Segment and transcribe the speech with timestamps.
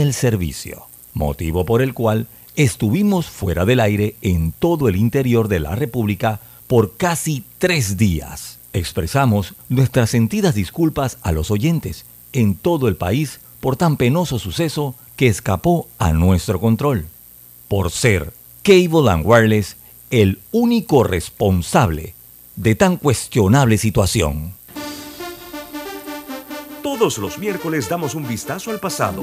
[0.00, 5.60] el servicio, motivo por el cual estuvimos fuera del aire en todo el interior de
[5.60, 8.58] la República por casi tres días.
[8.72, 14.94] Expresamos nuestras sentidas disculpas a los oyentes en todo el país por tan penoso suceso
[15.16, 17.06] que escapó a nuestro control.
[17.68, 18.32] Por ser
[18.62, 19.76] Cable and Wireless
[20.10, 22.14] el único responsable
[22.56, 24.54] de tan cuestionable situación.
[26.82, 29.22] Todos los miércoles damos un vistazo al pasado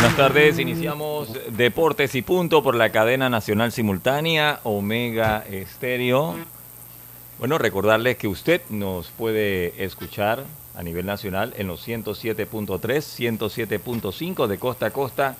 [0.00, 6.36] Buenas tardes, iniciamos Deportes y Punto por la cadena nacional simultánea Omega Estéreo.
[7.38, 14.58] Bueno, recordarles que usted nos puede escuchar a nivel nacional en los 107.3, 107.5 de
[14.58, 15.36] costa a costa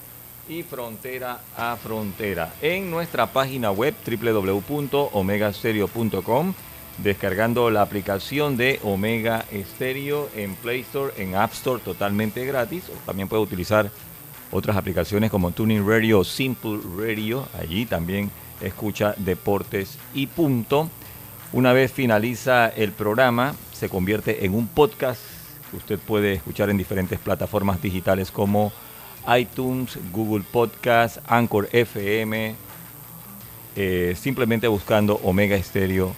[0.46, 2.52] y frontera a frontera.
[2.60, 6.52] En nuestra página web www.omegastereo.com
[6.98, 12.84] descargando la aplicación de Omega Stereo en Play Store, en App Store totalmente gratis.
[13.06, 13.90] También puede utilizar
[14.52, 17.46] otras aplicaciones como Tuning Radio, Simple Radio.
[17.58, 20.88] Allí también escucha deportes y punto.
[21.52, 25.20] Una vez finaliza el programa, se convierte en un podcast
[25.70, 28.72] que usted puede escuchar en diferentes plataformas digitales como
[29.36, 32.54] iTunes, Google Podcast, Anchor FM,
[33.76, 36.14] eh, simplemente buscando Omega Stereo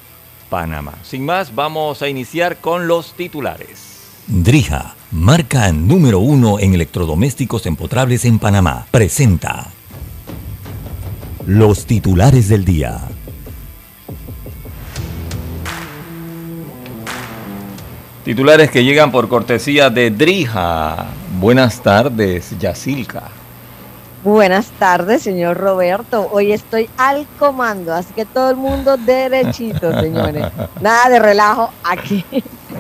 [0.49, 0.95] Panamá.
[1.03, 4.02] Sin más, vamos a iniciar con los titulares.
[4.29, 9.73] Drija, marca número uno en electrodomésticos empotrables en Panamá, presenta
[11.45, 13.01] los titulares del día.
[18.25, 21.07] Titulares que llegan por cortesía de Drija.
[21.41, 23.42] Buenas tardes, Yacilca.
[24.25, 26.29] Buenas tardes, señor Roberto.
[26.31, 30.45] Hoy estoy al comando, así que todo el mundo derechito, señores.
[30.81, 32.25] Nada de relajo aquí.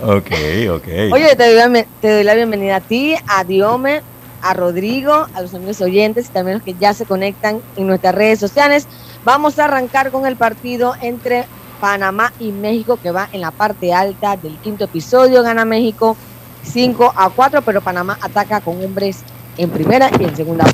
[0.04, 0.30] Ok,
[0.70, 0.88] ok.
[1.12, 1.53] Oye, te
[2.00, 4.03] doy, la, bienvenida a ti, a Diome,
[4.41, 8.14] a Rodrigo, a los amigos oyentes y también los que ya se conectan en nuestras
[8.14, 8.86] redes sociales.
[9.24, 11.47] Vamos a arrancar con el partido entre
[11.80, 15.42] Panamá y México que va en la parte alta del quinto episodio.
[15.42, 16.16] Gana México
[16.62, 19.24] 5 a 4, pero Panamá ataca con hombres
[19.56, 20.66] en primera y en segunda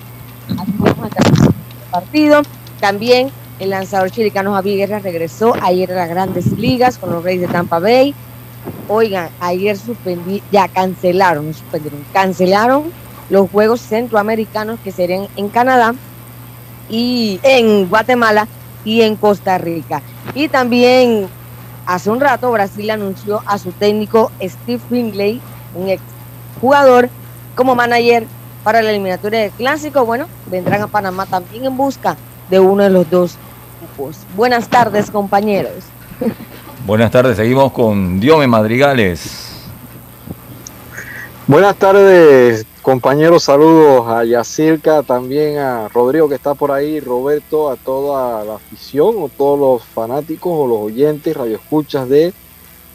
[1.90, 2.42] partido.
[2.80, 7.42] También el lanzador chilicano Javier Guerra regresó ayer a las grandes ligas con los Reyes
[7.42, 8.14] de Tampa Bay.
[8.88, 12.92] Oigan, ayer suspendí, ya cancelaron, suspendieron, cancelaron
[13.30, 15.94] los Juegos Centroamericanos que serían en Canadá
[16.88, 18.48] y en Guatemala
[18.84, 20.02] y en Costa Rica.
[20.34, 21.28] Y también
[21.86, 25.40] hace un rato Brasil anunció a su técnico Steve Finlay,
[25.74, 26.02] un ex
[26.60, 27.10] jugador,
[27.54, 28.26] como manager
[28.68, 32.18] para la eliminatoria del clásico, bueno, vendrán a Panamá también en busca
[32.50, 33.38] de uno de los dos
[33.80, 34.18] grupos.
[34.36, 35.72] Buenas tardes, compañeros.
[36.84, 39.62] Buenas tardes, seguimos con Diome Madrigales.
[41.46, 47.76] Buenas tardes, compañeros, saludos a Yacirca, también a Rodrigo que está por ahí, Roberto, a
[47.76, 52.34] toda la afición o todos los fanáticos o los oyentes, radioescuchas de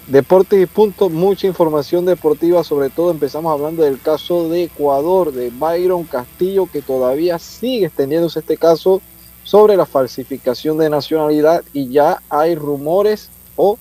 [0.07, 5.49] Deportes y punto, mucha información deportiva, sobre todo empezamos hablando del caso de Ecuador, de
[5.49, 9.01] Byron Castillo, que todavía sigue extendiéndose este caso
[9.45, 13.77] sobre la falsificación de nacionalidad y ya hay rumores o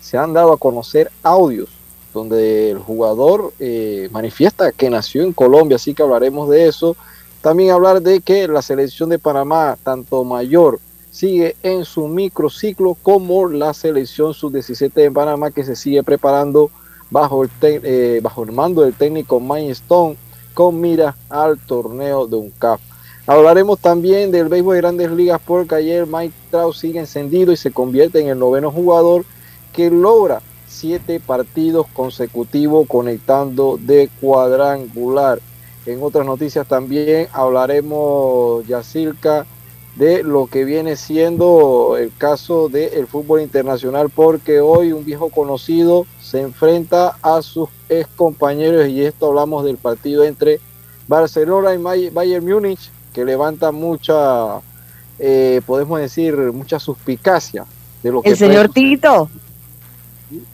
[0.00, 1.68] se han dado a conocer audios
[2.14, 6.96] donde el jugador eh, manifiesta que nació en Colombia, así que hablaremos de eso.
[7.42, 10.80] También hablar de que la selección de Panamá, tanto mayor
[11.16, 16.70] sigue en su microciclo como la selección sub-17 de Panamá que se sigue preparando
[17.10, 20.16] bajo el, eh, bajo el mando del técnico Mike Stone
[20.52, 22.80] con mira al torneo de UNCAP.
[23.26, 27.70] Hablaremos también del béisbol de grandes ligas porque ayer Mike Trout sigue encendido y se
[27.70, 29.24] convierte en el noveno jugador
[29.72, 35.40] que logra siete partidos consecutivos conectando de cuadrangular.
[35.86, 39.46] En otras noticias también hablaremos, Yacirca,
[39.96, 46.06] de lo que viene siendo el caso del fútbol internacional, porque hoy un viejo conocido
[46.20, 50.60] se enfrenta a sus ex compañeros y esto hablamos del partido entre
[51.08, 54.60] Barcelona y Bayern Múnich, que levanta mucha,
[55.18, 57.64] eh, podemos decir, mucha suspicacia
[58.02, 58.30] de lo que...
[58.30, 59.30] El señor Tito.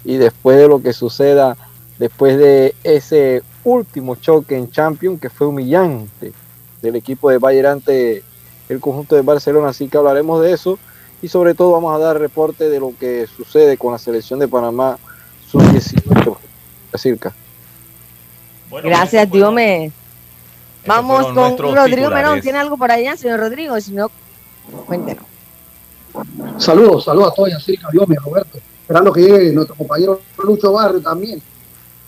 [0.04, 1.56] Y después de lo que suceda,
[1.98, 6.32] después de ese último choque en Champions, que fue humillante
[6.80, 8.22] del equipo de Bayern ante
[8.72, 10.78] el conjunto de Barcelona, así que hablaremos de eso
[11.20, 14.48] y sobre todo vamos a dar reporte de lo que sucede con la selección de
[14.48, 14.98] Panamá
[15.50, 16.36] sub-18
[16.98, 17.32] circa.
[18.82, 19.92] Gracias, Dios me.
[20.86, 22.40] Vamos con Rodrigo Merón.
[22.40, 23.80] ¿Tiene algo por allá, señor Rodrigo?
[23.80, 24.10] Si no,
[24.86, 25.24] cuéntenos.
[26.58, 28.58] Saludos, saludos a todos, Circa, Dios mío, Roberto.
[28.82, 31.40] Esperando que llegue nuestro compañero Lucho Barrio también.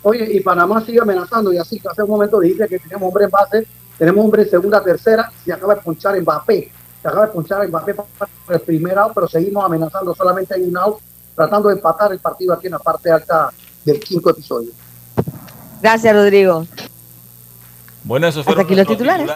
[0.03, 3.25] Oye, y Panamá sigue amenazando, y así que hace un momento dijiste que tenemos hombre
[3.25, 6.71] en base tenemos hombre en segunda, tercera, se acaba de punchar Mbappé.
[7.01, 10.77] Se acaba de punchar Mbappé para el primer out, pero seguimos amenazando solamente hay un
[10.77, 10.97] out,
[11.35, 13.51] tratando de empatar el partido aquí en la parte alta
[13.83, 14.71] del quinto episodio.
[15.81, 16.65] Gracias, Rodrigo.
[18.03, 19.31] Bueno, eso Hasta aquí los titulares.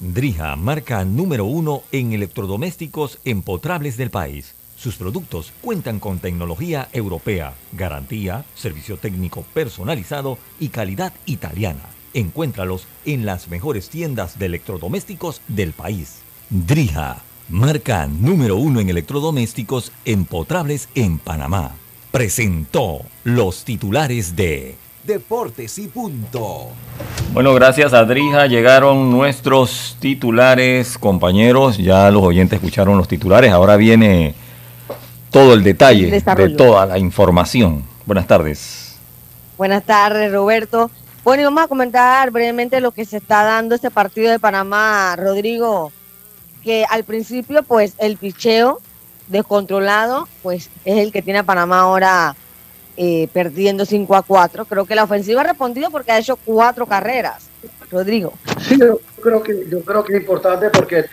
[0.00, 4.54] Drija, marca número uno en electrodomésticos empotrables del país.
[4.76, 11.84] Sus productos cuentan con tecnología europea, garantía, servicio técnico personalizado y calidad italiana.
[12.14, 16.20] Encuéntralos en las mejores tiendas de electrodomésticos del país.
[16.48, 17.18] Drija,
[17.48, 21.72] marca número uno en electrodomésticos empotrables en Panamá.
[22.12, 26.68] Presentó los titulares de Deportes y Punto.
[27.32, 31.76] Bueno, gracias a Drija llegaron nuestros titulares, compañeros.
[31.78, 33.50] Ya los oyentes escucharon los titulares.
[33.50, 34.34] Ahora viene
[35.30, 37.84] todo el detalle de toda la información.
[38.06, 38.96] Buenas tardes.
[39.58, 40.92] Buenas tardes, Roberto.
[41.24, 45.16] Bueno, y vamos a comentar brevemente lo que se está dando este partido de Panamá,
[45.16, 45.90] Rodrigo,
[46.62, 48.78] que al principio, pues, el picheo
[49.28, 52.36] descontrolado, pues, es el que tiene a Panamá ahora
[52.98, 54.66] eh, perdiendo 5 a 4.
[54.66, 57.48] Creo que la ofensiva ha respondido porque ha hecho cuatro carreras.
[57.90, 58.34] Rodrigo.
[58.60, 61.06] Sí, yo creo que, yo creo que es importante porque el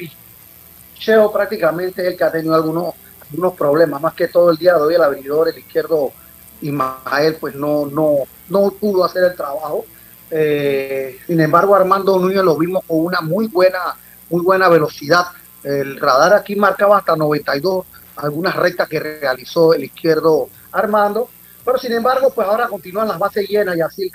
[0.94, 2.96] picheo prácticamente es el que ha tenido algunos,
[3.30, 6.12] algunos problemas, más que todo el día de hoy el abridor, el izquierdo
[6.62, 8.18] Ismael, pues no, no,
[8.50, 9.86] no pudo hacer el trabajo.
[10.32, 13.96] Eh, sin embargo, Armando Núñez lo vimos con una muy buena,
[14.30, 15.26] muy buena velocidad.
[15.64, 17.86] El radar aquí marcaba hasta 92,
[18.16, 21.30] algunas rectas que realizó el izquierdo Armando.
[21.64, 24.10] Pero sin embargo, pues ahora continúan las bases llenas y así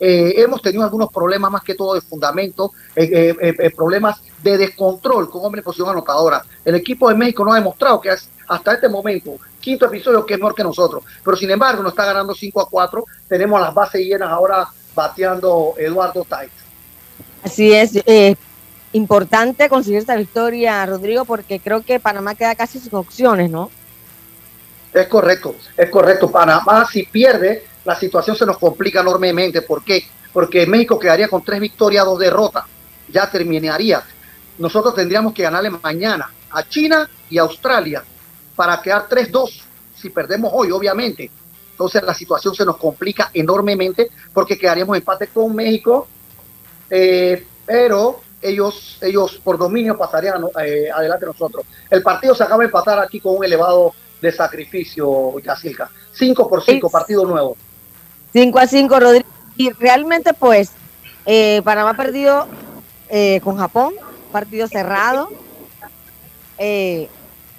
[0.00, 5.44] eh, hemos tenido algunos problemas más que todo de fundamento, eh, problemas de descontrol con
[5.44, 6.42] hombre en posición anotadora.
[6.64, 10.40] El equipo de México no ha demostrado que hasta este momento, quinto episodio, que es
[10.40, 11.04] mejor que nosotros.
[11.22, 13.04] Pero sin embargo, nos está ganando 5 a 4.
[13.28, 14.68] Tenemos las bases llenas ahora
[14.98, 16.50] bateando Eduardo Tait.
[17.44, 18.34] Así es, eh,
[18.92, 23.70] importante conseguir esta victoria, Rodrigo, porque creo que Panamá queda casi sin opciones, ¿no?
[24.92, 26.28] Es correcto, es correcto.
[26.28, 29.62] Panamá si pierde, la situación se nos complica enormemente.
[29.62, 30.04] ¿Por qué?
[30.32, 32.64] Porque México quedaría con tres victorias, dos derrotas.
[33.08, 34.02] Ya terminaría.
[34.58, 38.02] Nosotros tendríamos que ganarle mañana a China y a Australia
[38.56, 39.62] para quedar 3-2
[39.94, 41.30] si perdemos hoy, obviamente.
[41.78, 46.08] Entonces la situación se nos complica enormemente porque quedaríamos empate con México,
[46.90, 51.64] eh, pero ellos, ellos por dominio pasarían eh, adelante nosotros.
[51.88, 55.88] El partido se acaba de empatar aquí con un elevado de sacrificio, Yacilca.
[56.14, 57.56] 5 por 5, partido nuevo.
[58.32, 59.28] 5 a 5, Rodrigo.
[59.56, 60.72] Y realmente, pues,
[61.26, 62.48] eh, Panamá ha perdido
[63.08, 63.94] eh, con Japón,
[64.32, 65.30] partido cerrado.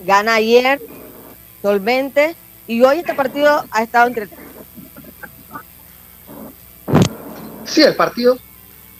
[0.01, 0.81] gana ayer,
[1.61, 2.35] solvente
[2.69, 4.29] y hoy este partido ha estado entre...
[7.65, 8.37] Sí, el partido,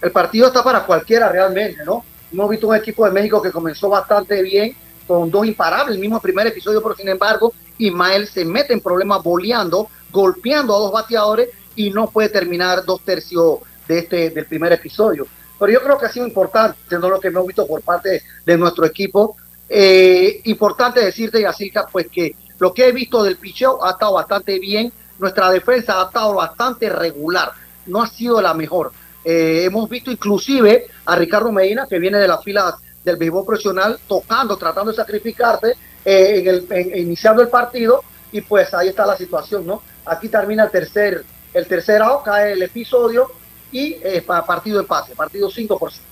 [0.02, 2.04] el partido está para cualquiera realmente, ¿no?
[2.34, 6.20] Hemos visto un equipo de México que comenzó bastante bien, con dos imparables, el mismo
[6.20, 11.50] primer episodio, pero sin embargo, Ismael se mete en problemas boleando, golpeando a dos bateadores
[11.76, 15.28] y no puede terminar dos tercios de este, del primer episodio.
[15.60, 17.08] Pero yo creo que ha sido importante, ¿no?
[17.08, 19.36] lo que hemos visto por parte de nuestro equipo.
[19.68, 24.60] Eh, importante decirte, Yacirca, pues que lo que he visto del picheo ha estado bastante
[24.60, 24.92] bien.
[25.18, 27.52] Nuestra defensa ha estado bastante regular.
[27.86, 28.92] No ha sido la mejor.
[29.24, 34.00] Eh, hemos visto inclusive a Ricardo Medina, que viene de las filas del béisbol profesional,
[34.08, 38.04] tocando, tratando de sacrificarse, eh, en el, iniciando el partido.
[38.32, 39.82] Y pues ahí está la situación, ¿no?
[40.06, 41.24] Aquí termina el tercer,
[41.54, 43.32] el tercer out, cae el episodio
[43.72, 46.06] y eh, partido empate, partido 5 por 5.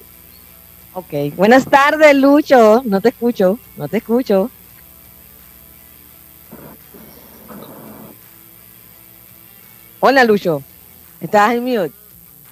[0.93, 2.81] Ok, buenas tardes, Lucho.
[2.85, 4.49] No te escucho, no te escucho.
[9.99, 10.61] Hola, Lucho.
[11.19, 11.91] ¿Estás en mute?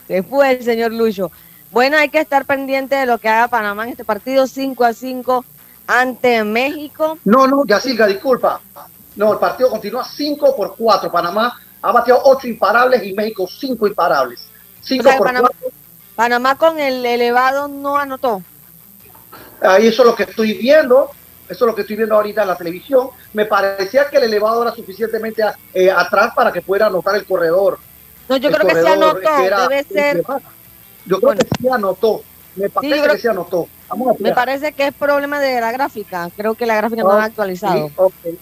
[0.07, 1.31] Se fue el señor Lucho.
[1.69, 4.93] Bueno, hay que estar pendiente de lo que haga Panamá en este partido 5 a
[4.93, 5.45] 5
[5.85, 7.19] ante México.
[7.23, 8.59] No, no, Yacirca, disculpa.
[9.15, 11.11] No, el partido continúa 5 por 4.
[11.11, 14.47] Panamá ha bateado 8 imparables y México 5 imparables.
[14.81, 15.77] 5 por Panamá, 4.
[16.15, 18.41] Panamá con el elevado no anotó.
[19.61, 21.11] Ahí eso es lo que estoy viendo.
[21.47, 23.09] Eso es lo que estoy viendo ahorita en la televisión.
[23.33, 27.77] Me parecía que el elevado era suficientemente eh, atrás para que pudiera anotar el corredor.
[28.27, 29.19] No, yo El creo que se corredor, anotó.
[29.37, 30.17] que era- Debe ser.
[31.05, 31.39] Yo creo Bueno.
[31.41, 32.23] que sí anotó.
[32.55, 33.67] Me parece creo- que sí anotó.
[33.89, 36.29] Vamos a Me parece que es problema de la gráfica.
[36.35, 37.91] Creo que la gráfica no Ah, la ha actualizado.
[38.23, 38.39] Sí.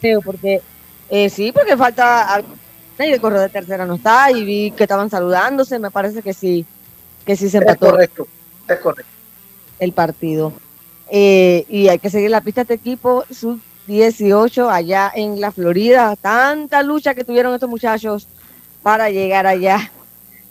[0.00, 0.62] Sí, porque
[1.10, 2.42] eh, sí, porque falta
[2.98, 5.78] y el correo de tercera no está y vi que estaban saludándose.
[5.78, 6.64] Me parece que sí,
[7.26, 8.26] que sí se Es empató correcto.
[8.66, 9.12] Es correcto.
[9.78, 10.52] el partido.
[11.10, 15.50] Eh, y hay que seguir la pista de este equipo sub 18 allá en la
[15.50, 16.14] Florida.
[16.16, 18.28] Tanta lucha que tuvieron estos muchachos
[18.82, 19.90] para llegar allá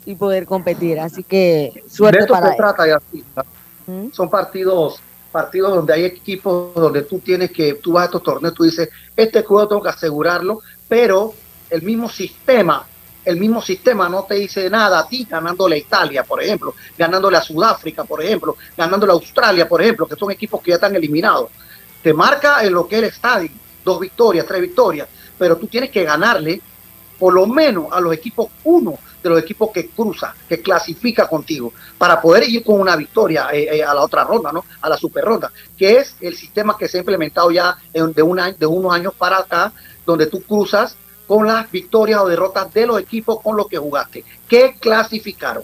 [0.05, 0.99] y poder competir.
[0.99, 3.45] Así que de suerte esto para se trata, Yacirca.
[3.87, 4.11] ¿Mm?
[4.11, 4.99] son partidos
[5.31, 8.89] partidos donde hay equipos donde tú tienes que tú vas a estos torneos tú dices
[9.15, 11.33] este juego tengo que asegurarlo pero
[11.69, 12.85] el mismo sistema
[13.27, 17.38] el mismo sistema no te dice nada a ti ganándole a Italia por ejemplo ganándole
[17.38, 20.96] a Sudáfrica por ejemplo ganándole a Australia por ejemplo que son equipos que ya están
[20.96, 21.50] eliminados
[22.01, 23.50] te marca en lo que es el estadio
[23.84, 25.07] dos victorias tres victorias
[25.38, 26.62] pero tú tienes que ganarle
[27.19, 31.74] por lo menos a los equipos uno de los equipos que cruza, que clasifica contigo,
[31.98, 34.63] para poder ir con una victoria eh, eh, a la otra ronda, ¿no?
[34.79, 38.22] A la super ronda, que es el sistema que se ha implementado ya en- de,
[38.22, 39.74] un año- de unos años para acá,
[40.05, 40.96] donde tú cruzas
[41.27, 45.63] con las victorias o derrotas de los equipos con los que jugaste, que clasificaron.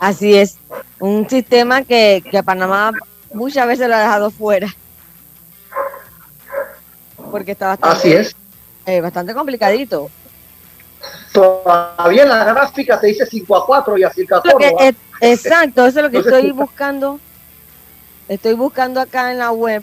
[0.00, 0.58] Así es,
[0.98, 2.90] un sistema que, que a Panamá
[3.32, 4.74] muchas veces lo ha dejado fuera.
[7.30, 8.36] Porque está bastante, Así es.
[8.86, 10.10] eh, bastante complicadito.
[11.32, 14.92] Todavía en la gráfica te dice 5 a 4 y así el Lo que- eh,
[15.20, 17.20] exacto, eso es lo que Entonces, estoy buscando.
[18.28, 19.82] Estoy buscando acá en la web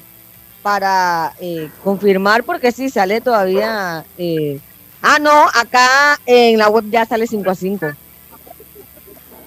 [0.61, 4.05] para eh, confirmar, porque sí sale todavía.
[4.17, 4.59] eh,
[5.01, 7.87] ah, no, acá en la web ya sale 5 a 5.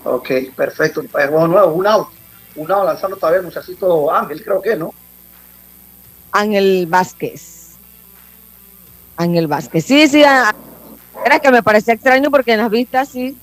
[0.04, 1.02] Ok, perfecto.
[1.10, 2.08] Pues, bueno, nuevo, un out.
[2.56, 4.92] Un out lanzando todavía el muchachito Ángel, creo que, ¿no?
[6.32, 7.72] Ángel Vázquez.
[9.16, 9.84] Ángel Vázquez.
[9.84, 10.54] Sí, sí, ah,
[11.24, 13.36] era que me parecía extraño porque en las vistas sí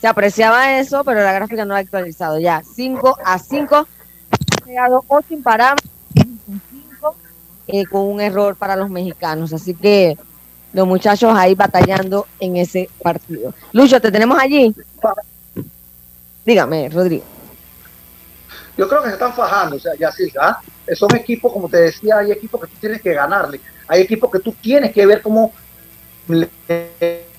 [0.00, 2.38] se apreciaba eso, pero la gráfica no la ha actualizado.
[2.38, 3.76] Ya, 5 a 5.
[3.76, 7.16] Ha llegado 8 imparables, cinco,
[7.68, 9.52] eh, con un error para los mexicanos.
[9.52, 10.18] Así que
[10.72, 13.52] los muchachos ahí batallando en ese partido.
[13.72, 14.74] Lucho, ¿te tenemos allí?
[16.44, 17.24] Dígame, Rodrigo.
[18.76, 20.58] Yo creo que se están fajando, o sea, ya sí, ¿ah?
[20.94, 24.38] Son equipos, como te decía, hay equipos que tú tienes que ganarle, hay equipos que
[24.38, 25.52] tú tienes que ver cómo
[26.26, 26.48] le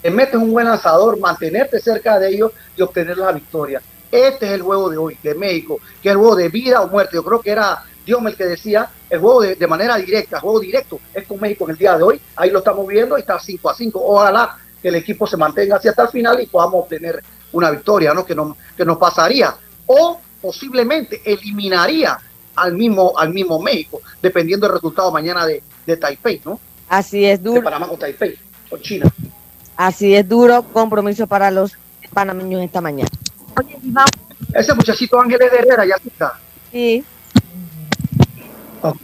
[0.04, 3.82] metes un buen lanzador, mantenerte cerca de ellos y obtener la victoria.
[4.12, 6.88] Este es el juego de hoy, de México, que es el juego de vida o
[6.88, 7.16] muerte.
[7.16, 10.42] Yo creo que era Dios el que decía, el juego de, de manera directa, el
[10.42, 12.22] juego directo es con México en el día de hoy.
[12.36, 14.02] Ahí lo estamos viendo, y está 5 a 5.
[14.04, 18.14] Ojalá que el equipo se mantenga así hasta el final y podamos obtener una victoria,
[18.14, 18.26] ¿no?
[18.26, 19.56] Que, nos, que nos pasaría.
[19.86, 22.18] O posiblemente eliminaría
[22.56, 26.60] al mismo, al mismo México, dependiendo del resultado mañana de, de Taipei, ¿no?
[26.90, 28.38] Así es De duro, Panamá con Taipei,
[28.70, 29.10] con China.
[29.78, 31.74] así es duro compromiso para los
[32.14, 33.10] panameños esta mañana.
[33.58, 34.12] Oye, vamos,
[34.54, 36.34] Ese muchachito Ángeles de Herrera ya está.
[36.72, 37.04] sí,
[38.84, 38.98] Ok.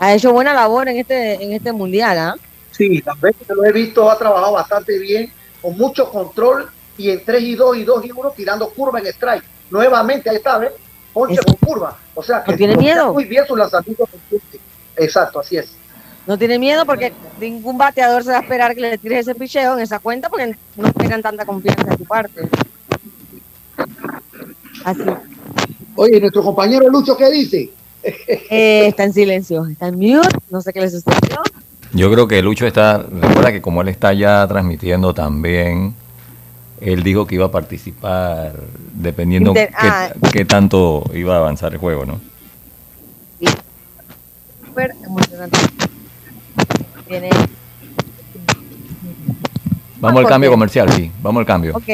[0.00, 2.34] ha hecho buena labor en este, en este mundial, ¿ah?
[2.72, 5.32] Sí, las veces que lo he visto ha trabajado bastante bien,
[5.62, 9.06] con mucho control y en 3 y 2 y 2 y 1 tirando curva en
[9.06, 9.44] strike.
[9.70, 10.72] Nuevamente, ahí está, ¿ves?
[11.12, 11.96] Ponche con curva.
[12.14, 13.12] O sea, que ¿No tiene miedo?
[13.12, 14.08] muy bien su lanzamiento.
[14.96, 15.72] Exacto, así es.
[16.26, 19.74] No tiene miedo porque ningún bateador se va a esperar que le tires ese picheo
[19.74, 22.48] en esa cuenta porque no tengan tanta confianza de tu parte.
[24.84, 25.02] Así.
[25.96, 27.70] Oye, ¿y nuestro compañero Lucho, ¿qué dice?
[28.02, 31.42] Eh, está en silencio, está en mute, no sé qué le sucedió.
[31.92, 35.94] Yo creo que Lucho está, recuerda que como él está ya transmitiendo también,
[36.80, 38.52] él dijo que iba a participar
[38.94, 40.10] dependiendo Inter- qué, ah.
[40.32, 42.20] qué tanto iba a avanzar el juego, ¿no?
[44.66, 45.58] Súper emocionante.
[47.08, 47.30] Tiene,
[50.00, 51.76] Vamos al cambio comercial, sí, vamos al cambio.
[51.76, 51.88] ok,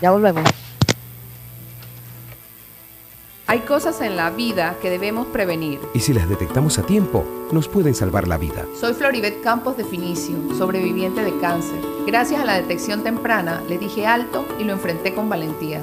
[0.00, 0.44] ya volvemos.
[3.52, 5.78] Hay cosas en la vida que debemos prevenir.
[5.92, 8.64] Y si las detectamos a tiempo, nos pueden salvar la vida.
[8.74, 11.78] Soy Floribet Campos de Finicio, sobreviviente de cáncer.
[12.06, 15.82] Gracias a la detección temprana, le dije alto y lo enfrenté con valentía.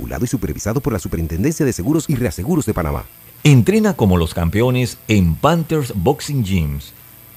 [0.21, 3.05] Y supervisado por la Superintendencia de Seguros y Reaseguros de Panamá.
[3.43, 6.93] Entrena como los campeones en Panthers Boxing Gyms.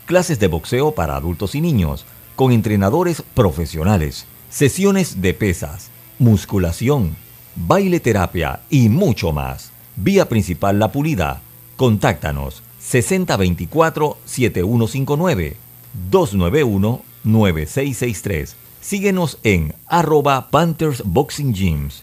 [0.07, 2.07] Clases de boxeo para adultos y niños,
[2.37, 7.17] con entrenadores profesionales, sesiones de pesas, musculación,
[7.57, 9.71] baile terapia y mucho más.
[9.97, 11.43] Vía principal La Pulida.
[11.77, 15.57] Contáctanos 6024-7159
[16.11, 18.55] 291-9663.
[18.81, 22.03] Síguenos en arroba Panthers Boxing Gyms,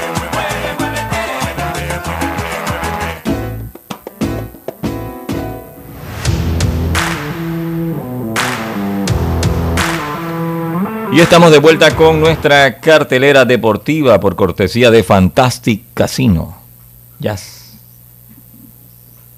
[11.13, 16.55] Y estamos de vuelta con nuestra cartelera deportiva por cortesía de Fantastic Casino.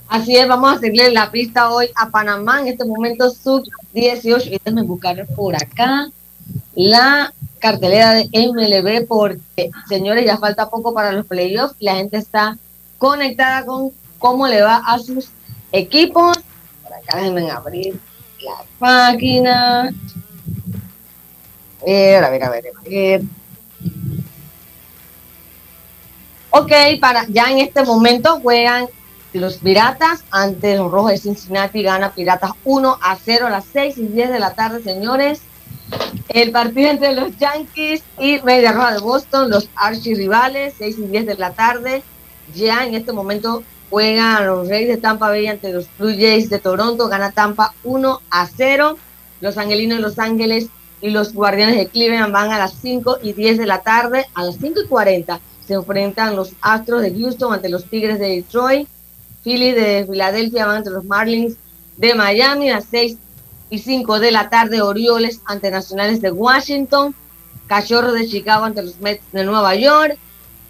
[0.07, 4.49] Así es, vamos a seguirle la pista hoy a Panamá en este momento sub 18.
[4.49, 6.12] Y déjenme buscar por acá
[6.75, 12.55] la cartelera de MLB porque, señores, ya falta poco para los playoffs la gente está
[12.99, 15.29] conectada con cómo le va a sus
[15.71, 16.38] equipos.
[16.83, 17.99] Por acá déjenme abrir
[18.43, 19.91] la página.
[21.86, 23.22] Eh, a ver, a ver, a ver.
[26.50, 28.88] Ok, para, ya en este momento juegan
[29.34, 31.82] los Piratas ante los Rojos de Cincinnati.
[31.82, 35.41] Gana Piratas 1 a 0 a las 6 y 10 de la tarde, señores.
[36.30, 41.26] El partido entre los Yankees y Media Roja de Boston, los archirrivales, 6 y 10
[41.26, 42.04] de la tarde.
[42.54, 46.60] Ya en este momento juegan los Reyes de Tampa Bay ante los Blue Jays de
[46.60, 47.10] Toronto.
[47.10, 48.98] Gana Tampa 1 a 0.
[49.41, 50.69] Los Angelinos de Los Ángeles
[51.04, 54.26] y los Guardianes de Cleveland van a las 5 y 10 de la tarde.
[54.34, 55.38] A las 5 y 40
[55.68, 58.88] se enfrentan los Astros de Houston ante los Tigres de Detroit.
[59.44, 61.58] Philly de Filadelfia van ante los Marlins
[61.98, 63.18] de Miami a las 6
[63.70, 64.82] y 5 de la tarde.
[64.82, 67.13] Orioles ante Nacionales de Washington.
[67.68, 70.18] Cachorros de Chicago ante los Mets de Nueva York.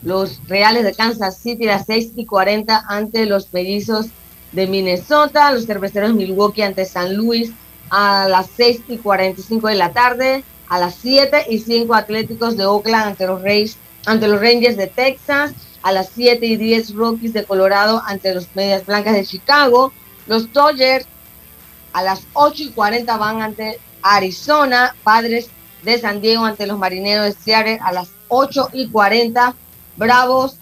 [0.02, 4.08] Los Reales de Kansas City a las 6 y 40 ante los Mellizos
[4.52, 5.52] de Minnesota.
[5.52, 7.52] Los Cerveceros de Milwaukee ante San Luis
[7.96, 10.44] a las 6 y 45 de la tarde.
[10.68, 13.16] A las 7 y 5 Atléticos de Oakland
[14.06, 15.54] ante los Rangers de Texas
[15.84, 19.94] a las 7 y 10 Rockies de Colorado ante los Medias Blancas de Chicago.
[20.26, 21.06] Los Dodgers
[21.92, 24.96] a las 8 y 40 van ante Arizona.
[25.04, 25.50] Padres
[25.84, 29.54] de San Diego ante los Marineros de Seattle a las 8 y 40.
[29.98, 30.58] Bravos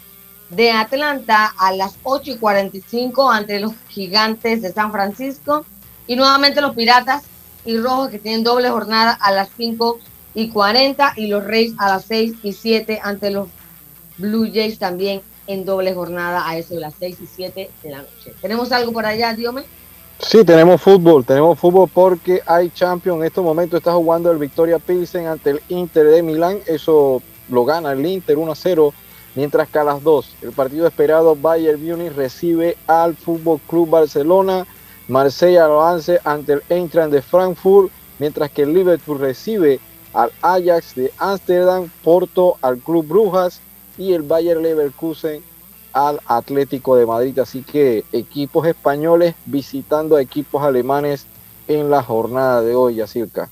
[0.50, 5.64] de Atlanta a las 8 y 45 ante los Gigantes de San Francisco.
[6.06, 7.22] Y nuevamente los Piratas
[7.64, 9.98] y Rojos que tienen doble jornada a las 5
[10.34, 13.48] y 40 y los Reyes a las 6 y 7 ante los
[14.18, 17.98] Blue Jays también en doble jornada a eso de las 6 y 7 de la
[17.98, 18.34] noche.
[18.40, 19.64] ¿Tenemos algo por allá, Diome?
[20.18, 23.18] Sí, tenemos fútbol, tenemos fútbol porque hay Champions.
[23.18, 26.60] En estos momentos está jugando el Victoria Pilsen ante el Inter de Milán.
[26.66, 28.94] Eso lo gana el Inter 1 a 0.
[29.34, 34.66] Mientras que a las 2, el partido esperado Bayern Munich recibe al Fútbol Club Barcelona.
[35.08, 37.90] Marsella lo hace ante el Eintracht de Frankfurt.
[38.18, 39.80] Mientras que el Liverpool recibe
[40.12, 43.60] al Ajax de Ámsterdam, Porto al Club Brujas
[43.98, 45.42] y el Bayer Leverkusen
[45.92, 47.38] al Atlético de Madrid.
[47.38, 51.26] Así que equipos españoles visitando a equipos alemanes
[51.68, 53.48] en la jornada de hoy, Yacirca.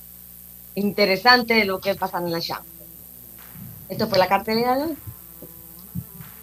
[0.75, 2.71] Interesante lo que pasa en la Champions.
[3.89, 4.87] Esto fue la cartelera.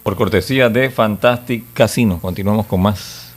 [0.02, 3.27] Por cortesía de Fantastic Casino, continuamos con más.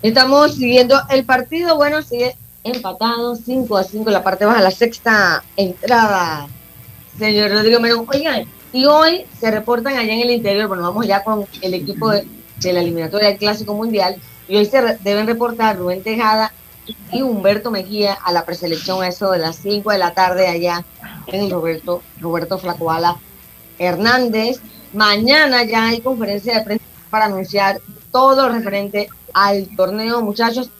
[0.00, 5.42] Estamos siguiendo el partido, bueno, sigue empatado, 5 a 5, la parte baja, la sexta
[5.56, 6.46] entrada.
[7.18, 11.24] Señor Rodrigo Menón, oigan, y hoy se reportan allá en el interior, bueno, vamos ya
[11.24, 12.26] con el equipo de,
[12.72, 16.52] la eliminatoria del Clásico Mundial, y hoy se deben reportar Rubén Tejada
[17.12, 20.84] y Humberto Mejía a la preselección eso de las 5 de la tarde allá
[21.26, 23.16] en Roberto, Roberto Flacoala
[23.78, 24.60] Hernández.
[24.92, 27.80] Mañana ya hay conferencia de prensa para anunciar
[28.10, 29.08] todo referente
[29.46, 30.70] al torneo, muchachos.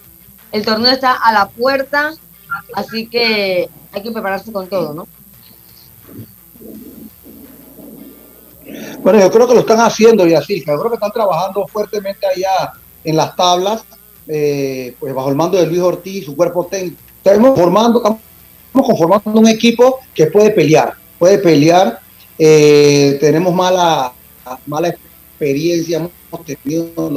[0.50, 2.12] El torneo está a la puerta,
[2.74, 5.08] así que hay que prepararse con todo, ¿no?
[9.02, 12.26] Bueno, yo creo que lo están haciendo y así, yo creo que están trabajando fuertemente
[12.26, 12.72] allá
[13.04, 13.84] en las tablas,
[14.26, 16.96] eh, pues bajo el mando de Luis Ortiz, su cuerpo técnico.
[17.24, 22.00] Estamos formando, estamos conformando un equipo que puede pelear, puede pelear.
[22.38, 24.12] Eh, tenemos mala,
[24.66, 27.10] mala experiencia, hemos tenido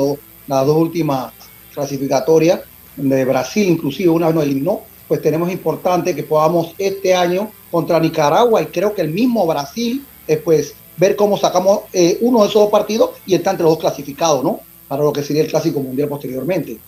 [0.47, 1.33] las dos últimas
[1.73, 2.61] clasificatorias
[2.95, 7.99] de Brasil, inclusive una vez nos eliminó, pues tenemos importante que podamos este año contra
[7.99, 10.05] Nicaragua y creo que el mismo Brasil,
[10.43, 13.81] pues ver cómo sacamos eh, uno de esos dos partidos y está entre los dos
[13.81, 14.59] clasificados, ¿no?
[14.87, 16.79] Para lo que sería el Clásico Mundial posteriormente.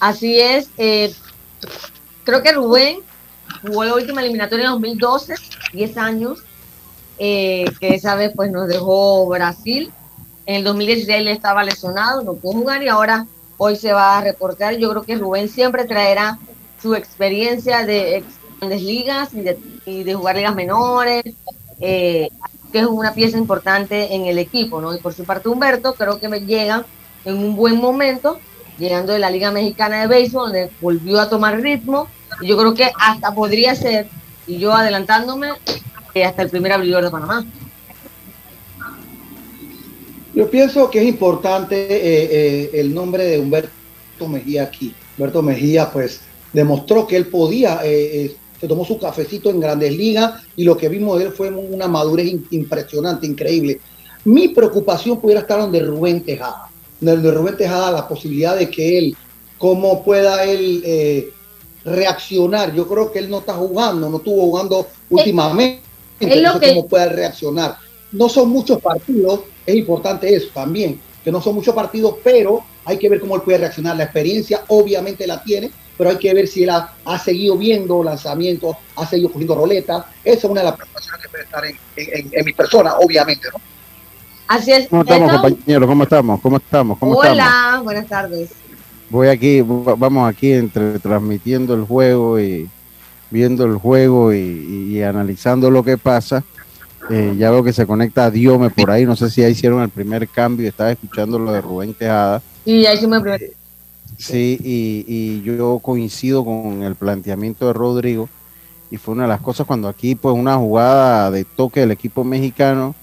[0.00, 0.70] Así es.
[0.78, 1.12] Eh,
[2.24, 3.00] creo que Rubén
[3.62, 5.34] jugó la última eliminatoria en 2012,
[5.72, 6.38] 10 años,
[7.18, 9.92] eh, que esa vez pues nos dejó Brasil.
[10.48, 13.26] En el 2016 él estaba lesionado, no pudo jugar y ahora
[13.58, 14.78] hoy se va a reportar.
[14.78, 16.38] Yo creo que Rubén siempre traerá
[16.80, 18.24] su experiencia de
[18.58, 21.34] grandes ligas y de, jugar ligas menores,
[21.80, 22.30] eh,
[22.72, 24.94] que es una pieza importante en el equipo, ¿no?
[24.94, 26.86] Y por su parte Humberto creo que me llega
[27.26, 28.38] en un buen momento,
[28.78, 32.08] llegando de la Liga Mexicana de Béisbol, donde volvió a tomar ritmo,
[32.40, 34.08] y yo creo que hasta podría ser,
[34.46, 35.50] y yo adelantándome,
[36.14, 37.44] eh, hasta el primer abridor de Panamá.
[40.38, 43.72] Yo pienso que es importante eh, eh, el nombre de Humberto
[44.28, 44.94] Mejía aquí.
[45.16, 46.20] Humberto Mejía, pues,
[46.52, 47.80] demostró que él podía
[48.60, 51.86] se tomó su cafecito en grandes ligas y lo que vimos de él fue una
[51.86, 53.80] madurez impresionante, increíble.
[54.24, 56.68] Mi preocupación pudiera estar donde Rubén Tejada.
[57.00, 59.16] de Rubén Tejada la posibilidad de que él,
[59.58, 61.30] cómo pueda él eh,
[61.84, 62.74] reaccionar.
[62.74, 65.80] Yo creo que él no está jugando, no estuvo jugando últimamente.
[66.20, 67.76] es lo que- cómo puede reaccionar.
[68.10, 72.98] No son muchos partidos, es importante eso también, que no son muchos partidos, pero hay
[72.98, 73.96] que ver cómo él puede reaccionar.
[73.96, 78.02] La experiencia obviamente la tiene, pero hay que ver si él ha, ha seguido viendo
[78.02, 80.04] lanzamientos, ha seguido cogiendo roletas.
[80.24, 83.48] Esa es una de las preocupaciones que puede estar en, en- en mi persona, obviamente,
[83.52, 83.60] ¿no?
[84.46, 84.88] Así es.
[84.88, 85.42] ¿Cómo estamos, Beto.
[85.42, 85.88] compañeros?
[85.88, 86.40] ¿Cómo estamos?
[86.40, 86.98] ¿Cómo estamos?
[86.98, 87.38] ¿Cómo estamos?
[87.38, 88.50] Hola, buenas tardes.
[89.10, 92.66] Voy aquí, vamos aquí entre transmitiendo el juego y
[93.30, 96.42] viendo el juego y analizando lo que pasa.
[97.10, 99.06] Eh, ya veo que se conecta Diome por ahí.
[99.06, 100.68] No sé si ya hicieron el primer cambio.
[100.68, 102.42] Estaba escuchando lo de Rubén Tejada.
[102.64, 103.52] Sí, ya hicimos el primer.
[104.16, 108.28] Sí, y, y yo coincido con el planteamiento de Rodrigo.
[108.90, 112.24] Y fue una de las cosas cuando aquí, pues, una jugada de toque del equipo
[112.24, 112.94] mexicano,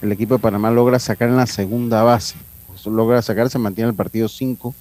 [0.00, 2.36] el equipo de Panamá logra sacar en la segunda base.
[2.68, 4.74] Pues, logra sacar, se mantiene el partido 5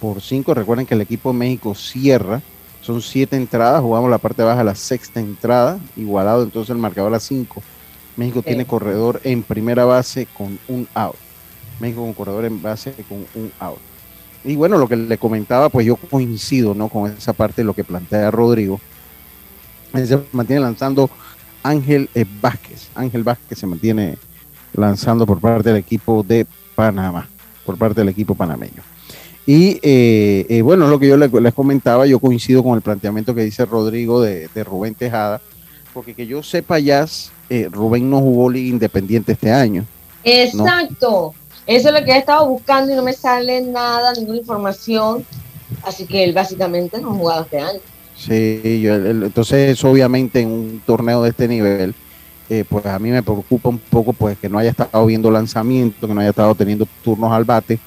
[0.00, 0.54] por 5.
[0.54, 2.40] Recuerden que el equipo de México cierra.
[2.82, 7.18] Son siete entradas, jugamos la parte baja, la sexta entrada, igualado entonces el marcador a
[7.18, 7.60] 5.
[8.16, 11.16] México tiene corredor en primera base con un out.
[11.80, 13.78] México con corredor en base con un out.
[14.44, 16.88] Y bueno, lo que le comentaba, pues yo coincido ¿no?
[16.88, 18.80] con esa parte de lo que plantea Rodrigo.
[19.94, 21.10] Se mantiene lanzando
[21.62, 22.88] Ángel eh, Vázquez.
[22.94, 24.16] Ángel Vázquez se mantiene
[24.74, 27.28] lanzando por parte del equipo de Panamá,
[27.64, 28.82] por parte del equipo panameño.
[29.46, 33.34] Y eh, eh, bueno, lo que yo le- les comentaba, yo coincido con el planteamiento
[33.34, 35.40] que dice Rodrigo de, de Rubén Tejada,
[35.94, 37.06] porque que yo sepa ya,
[37.50, 39.84] eh, Rubén no jugó Liga Independiente este año.
[40.24, 41.34] Exacto.
[41.66, 45.24] Eso es lo que he estado buscando y no me sale nada, ninguna información.
[45.84, 47.80] Así que él básicamente no ha jugado este año.
[48.16, 51.94] Sí, yo- el- entonces obviamente en un torneo de este nivel,
[52.48, 56.06] eh, pues a mí me preocupa un poco pues que no haya estado viendo lanzamiento,
[56.06, 57.78] que no haya estado teniendo turnos al bate.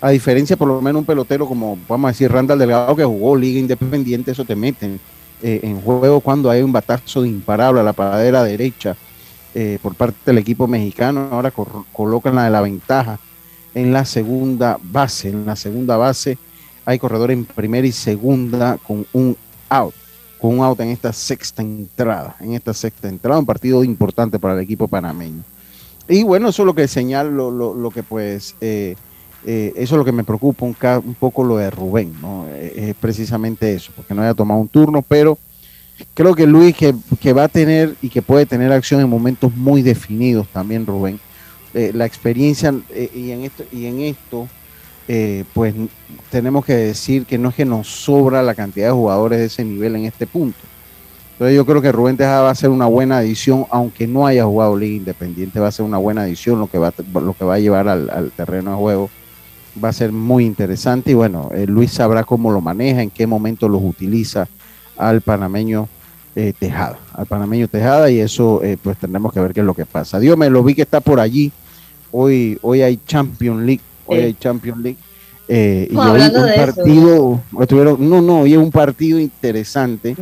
[0.00, 3.34] A diferencia por lo menos un pelotero como, vamos a decir, Randall Delgado que jugó
[3.36, 5.00] Liga Independiente, eso te meten
[5.42, 8.96] eh, en juego cuando hay un batazo de imparable a la paradera derecha
[9.54, 11.28] eh, por parte del equipo mexicano.
[11.30, 11.52] Ahora
[11.92, 13.18] colocan la de la ventaja
[13.74, 15.28] en la segunda base.
[15.30, 16.38] En la segunda base
[16.84, 19.36] hay corredor en primera y segunda con un
[19.68, 19.94] out,
[20.40, 24.54] con un out en esta sexta entrada, en esta sexta entrada, un partido importante para
[24.54, 25.42] el equipo panameño.
[26.08, 28.96] Y bueno, eso es lo que señala, lo, lo- lo que pues, eh,
[29.46, 32.46] eh, eso es lo que me preocupa un, poco lo de Rubén, ¿no?
[32.48, 35.38] Eh, es precisamente eso, porque no haya tomado un turno, pero
[36.14, 39.82] creo que Luis que, va a tener y que puede tener acción en momentos muy
[39.82, 41.20] definidos también Rubén.
[41.74, 44.46] Eh, la experiencia eh, y en esto, y en esto
[45.08, 45.74] eh, pues
[46.30, 49.64] tenemos que decir que no es que nos sobra la cantidad de jugadores de ese
[49.64, 50.58] nivel en este punto.
[51.32, 54.44] Entonces yo creo que Rubén Tejada va a ser una buena adición, aunque no haya
[54.44, 57.54] jugado Liga Independiente, va a ser una buena adición lo que va, lo que va
[57.54, 59.10] a llevar al terreno de juego.
[59.82, 63.26] Va a ser muy interesante y bueno, eh, Luis sabrá cómo lo maneja, en qué
[63.26, 64.48] momento los utiliza
[64.96, 65.88] al panameño
[66.34, 69.74] eh, Tejada, al panameño Tejada y eso eh, pues tendremos que ver qué es lo
[69.74, 70.18] que pasa.
[70.18, 71.52] Dios me lo vi que está por allí.
[72.10, 74.98] Hoy, hoy hay Champions League, hoy hay Champions League.
[75.48, 80.14] eh, y hoy un de partido, estuvieron, no, no, hoy es un partido interesante.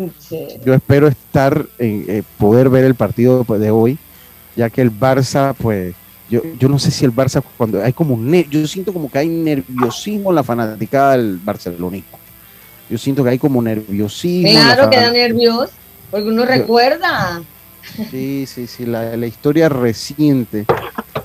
[0.64, 3.98] Yo espero estar, en, eh, poder ver el partido pues, de hoy,
[4.56, 5.94] ya que el Barça, pues,
[6.30, 9.18] yo, yo no sé si el Barça, cuando hay como, ne- yo siento como que
[9.18, 12.18] hay nerviosismo en la fanaticada del barcelonismo.
[12.88, 14.50] Yo siento que hay como nerviosismo.
[14.50, 15.70] Claro que da fan- nervios,
[16.10, 17.42] porque uno recuerda.
[18.10, 20.66] Sí, sí, sí, la, la historia reciente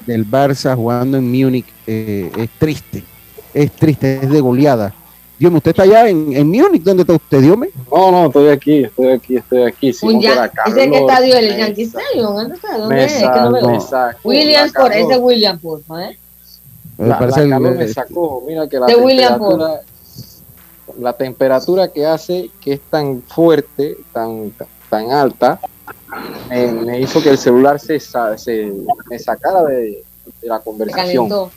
[0.06, 3.04] del Barça jugando en Múnich eh, es triste,
[3.54, 4.94] es triste, es de goleada.
[5.38, 6.82] Dios mío, ¿usted está allá en, en Múnich?
[6.84, 7.70] ¿Dónde está usted, Dios mío?
[7.92, 9.88] No, no, estoy aquí, estoy aquí, estoy aquí.
[9.88, 11.36] Un Simón ya- era ¿Ese es qué estadio?
[11.36, 12.36] ¿El Yankee Stadium?
[12.36, 12.78] ¿Dónde está?
[12.78, 13.14] ¿Dónde es?
[13.14, 13.50] Que no
[14.24, 15.84] Williamsport, ese es Williamsport.
[16.00, 16.18] ¿eh?
[16.98, 19.82] Me La, parece la el- calor me sacó, mira que la De William temperatura,
[21.00, 24.54] la temperatura que hace que es tan fuerte, tan,
[24.90, 25.60] tan alta,
[26.50, 28.72] me, me hizo que el celular se, se
[29.10, 30.04] me sacara de,
[30.42, 31.28] de la Se conversación.
[31.30, 31.52] calentó.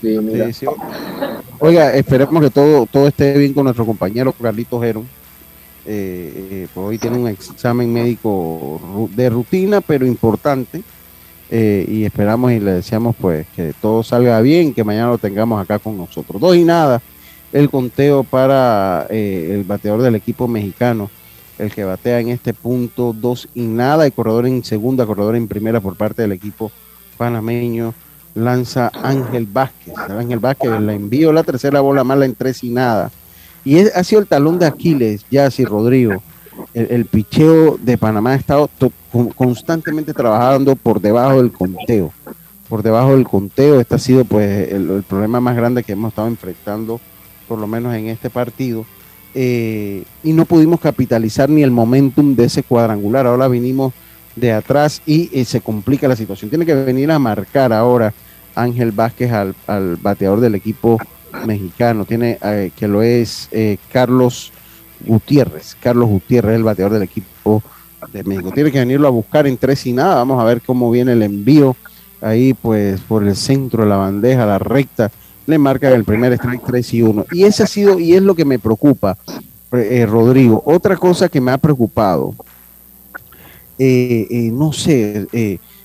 [0.00, 0.46] Sí, mira.
[0.46, 0.66] Sí, sí.
[1.58, 5.08] Oiga, esperemos que todo, todo esté bien con nuestro compañero Carlitos Geron.
[5.84, 10.82] Eh, eh, pues hoy tiene un examen médico de rutina, pero importante.
[11.50, 15.60] Eh, y esperamos y le deseamos pues que todo salga bien, que mañana lo tengamos
[15.60, 16.40] acá con nosotros.
[16.40, 17.00] Dos y nada,
[17.52, 21.10] el conteo para eh, el bateador del equipo mexicano,
[21.58, 25.48] el que batea en este punto, dos y nada, y corredor en segunda, corredor en
[25.48, 26.70] primera por parte del equipo
[27.16, 27.94] panameño
[28.34, 29.94] lanza Ángel Vázquez.
[30.08, 33.10] Ángel Vázquez la envió la tercera bola mala en tres y nada.
[33.64, 36.22] Y es- ha sido el talón de Aquiles, ya y Rodrigo.
[36.74, 38.68] El, picheo de Panamá ha estado
[39.36, 42.12] constantemente trabajando por debajo del conteo.
[42.68, 43.80] por debajo del conteo.
[43.80, 47.00] Este ha sido pues el, problema más grande que hemos estado enfrentando,
[47.46, 48.84] por lo menos en este partido.
[49.34, 53.26] Eh, y no pudimos capitalizar ni el momentum de ese cuadrangular.
[53.26, 53.94] Ahora vinimos
[54.38, 56.50] de atrás y eh, se complica la situación.
[56.50, 58.12] Tiene que venir a marcar ahora
[58.54, 60.98] Ángel Vázquez al, bateador del equipo
[61.46, 62.04] mexicano.
[62.04, 63.48] Tiene eh, que lo es
[63.92, 64.52] Carlos
[65.00, 65.76] Gutiérrez.
[65.80, 67.62] Carlos Gutiérrez, el bateador del equipo
[68.12, 68.50] de México.
[68.52, 70.16] Tiene que venirlo a buscar en tres y nada.
[70.16, 71.76] Vamos a ver cómo viene el envío
[72.20, 75.10] ahí pues por el centro de la bandeja, la recta,
[75.46, 77.26] le marcan el primer strike 3 y 1.
[77.32, 79.16] Y ese ha sido, y es lo que me preocupa,
[79.72, 80.62] eh, Rodrigo.
[80.66, 82.34] Otra cosa que me ha preocupado,
[83.78, 85.26] eh, eh, no sé,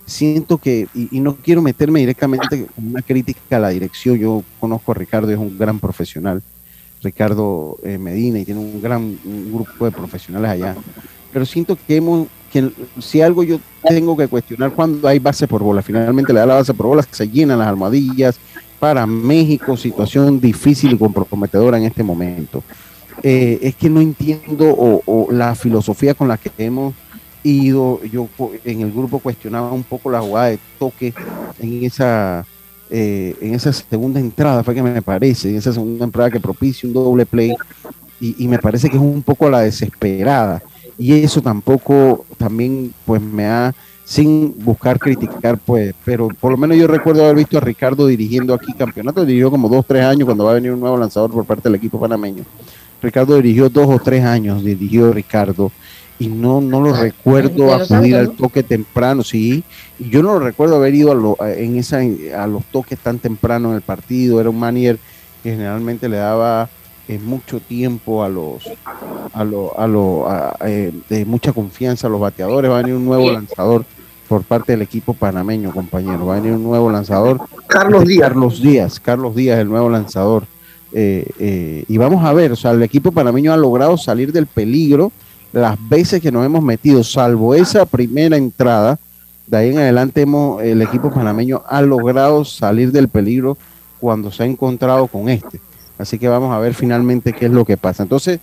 [0.05, 4.91] siento que, y, no quiero meterme directamente con una crítica a la dirección, yo conozco
[4.91, 6.41] a Ricardo, es un gran profesional,
[7.01, 9.17] Ricardo Medina, y tiene un gran
[9.51, 10.75] grupo de profesionales allá,
[11.31, 15.63] pero siento que hemos que si algo yo tengo que cuestionar cuando hay base por
[15.63, 18.39] bola, finalmente le da la base por bola, se llenan las almohadillas
[18.79, 22.63] para México, situación difícil y comprometedora en este momento.
[23.23, 26.93] Eh, es que no entiendo o, la filosofía con la que hemos
[27.43, 28.27] ido, yo
[28.63, 31.13] en el grupo cuestionaba un poco la jugada de toque
[31.59, 32.45] en esa
[32.89, 36.87] eh, en esa segunda entrada, fue que me parece, en esa segunda entrada que propicia
[36.87, 37.55] un doble play,
[38.19, 40.61] y, y me parece que es un poco la desesperada.
[40.97, 43.73] Y eso tampoco también pues me ha
[44.05, 48.53] sin buscar criticar pues pero por lo menos yo recuerdo haber visto a Ricardo dirigiendo
[48.53, 51.45] aquí campeonato dirigió como dos tres años cuando va a venir un nuevo lanzador por
[51.45, 52.43] parte del equipo panameño.
[53.01, 55.71] Ricardo dirigió dos o tres años dirigió Ricardo
[56.19, 59.63] y no no lo recuerdo acudir al toque temprano sí.
[59.99, 61.99] Y yo no lo recuerdo haber ido a, lo, en esa
[62.37, 64.39] a los toques tan temprano en el partido.
[64.39, 64.99] Era un manier
[65.41, 66.69] que generalmente le daba
[67.21, 68.63] mucho tiempo a los
[69.33, 70.25] a lo, a lo
[70.65, 72.71] eh, de mucha confianza a los bateadores.
[72.71, 73.85] Va a venir un nuevo lanzador
[74.27, 76.27] por parte del equipo panameño compañero.
[76.27, 77.41] Va a venir un nuevo lanzador.
[77.67, 78.29] Carlos Díaz.
[78.29, 80.45] Carlos Díaz Carlos Díaz el nuevo lanzador.
[80.95, 84.45] Eh, eh, y vamos a ver o sea el equipo panameño ha logrado salir del
[84.45, 85.11] peligro
[85.53, 88.99] las veces que nos hemos metido salvo esa primera entrada
[89.47, 93.57] de ahí en adelante hemos, el equipo panameño ha logrado salir del peligro
[93.99, 95.59] cuando se ha encontrado con este
[95.97, 98.03] Así que vamos a ver finalmente qué es lo que pasa.
[98.03, 98.39] Entonces,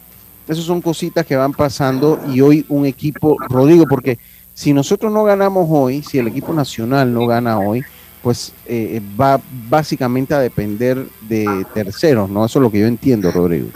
[0.49, 4.18] esas son cositas que van pasando y hoy un equipo, Rodrigo, porque
[4.55, 7.83] si nosotros no ganamos hoy, si el equipo nacional no gana hoy,
[8.23, 12.44] pues eh, va básicamente a depender de terceros, ¿no?
[12.46, 13.68] Eso es lo que yo entiendo, Rodrigo.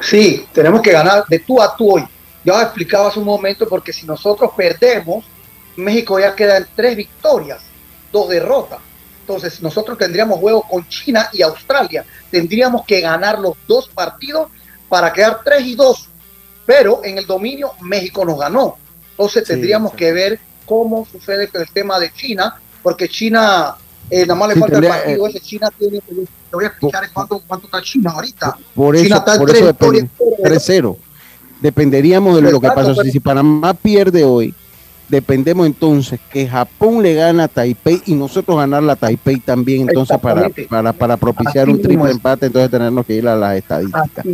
[0.00, 2.06] Sí, tenemos que ganar de tú a tú hoy.
[2.44, 5.24] Ya explicaba hace un momento, porque si nosotros perdemos,
[5.76, 7.62] México ya queda en tres victorias,
[8.10, 8.80] dos derrotas.
[9.20, 12.04] Entonces, nosotros tendríamos juego con China y Australia.
[12.30, 14.48] Tendríamos que ganar los dos partidos
[14.88, 16.08] para quedar 3 y 2.
[16.66, 18.76] Pero en el dominio, México nos ganó.
[19.12, 23.76] Entonces, tendríamos que ver cómo sucede con el tema de China, porque China,
[24.10, 25.40] eh, nada más le falta el partido eh, ese.
[25.40, 26.00] China tiene.
[26.00, 28.56] Te voy a explicar cuánto, cuánto está China ahorita.
[28.74, 30.96] Por eso, China por eso 3-0.
[31.60, 32.94] Dependeríamos de lo que pasa.
[33.04, 34.54] Si Panamá pierde hoy,
[35.10, 40.18] dependemos entonces que Japón le gana a Taipei y nosotros ganar la Taipei también, entonces
[40.18, 44.24] para, para, para propiciar un triple empate, entonces tenernos que ir a las estadísticas.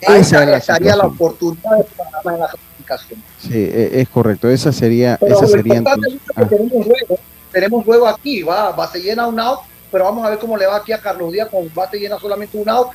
[0.00, 3.22] Esa sería la oportunidad de Panamá en la clasificación.
[3.38, 6.44] Sí, e, es correcto, esa sería, esa sería entonces, ah.
[6.46, 7.18] tenemos, juego,
[7.54, 10.76] tenemos juego aquí, va, base llena un out, pero vamos a ver cómo le va
[10.76, 12.88] aquí a Carlos Díaz con base llena solamente un out,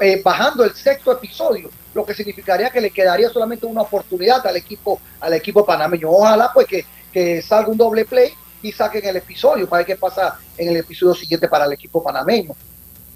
[0.00, 4.56] eh, bajando el sexto episodio lo que significaría que le quedaría solamente una oportunidad al
[4.56, 6.08] equipo, al equipo panameño.
[6.10, 8.32] Ojalá pues que, que salga un doble play
[8.62, 12.02] y saquen el episodio para ver qué pasa en el episodio siguiente para el equipo
[12.02, 12.54] panameño.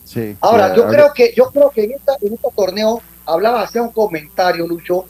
[0.05, 3.83] Sí, Ahora, yo creo que, yo creo que en, esta, en este torneo hablaba hacer
[3.83, 5.05] un comentario, Lucho.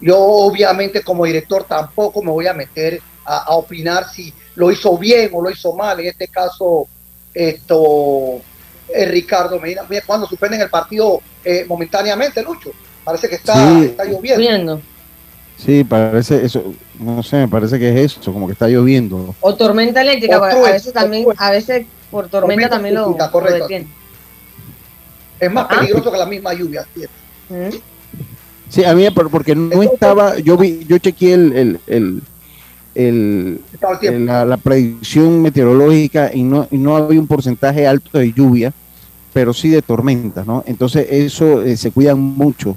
[0.00, 5.30] Yo obviamente como director tampoco me voy a meter a, opinar si lo hizo bien
[5.32, 6.00] o lo hizo mal.
[6.00, 6.86] En este caso,
[7.34, 8.40] esto
[8.88, 12.70] eh, Ricardo Medina, cuando suspenden el partido eh, momentáneamente, Lucho.
[13.04, 13.54] Parece que está,
[14.04, 14.80] lloviendo.
[15.56, 19.34] Sí, parece eso, no sé, me parece que es eso, como que está lloviendo.
[19.40, 23.66] O tormenta eléctrica, a veces también, a veces por tormenta, también lo, correcto.
[25.40, 25.76] Es más ah.
[25.78, 26.86] peligroso que la misma lluvia.
[28.68, 32.22] Sí, a mí porque no estaba, yo vi, yo chequeé el, el, el,
[32.94, 38.72] la, predicción meteorológica y no, y no había un porcentaje alto de lluvia,
[39.32, 40.64] pero sí de tormentas, ¿no?
[40.66, 42.76] Entonces eso eh, se cuidan mucho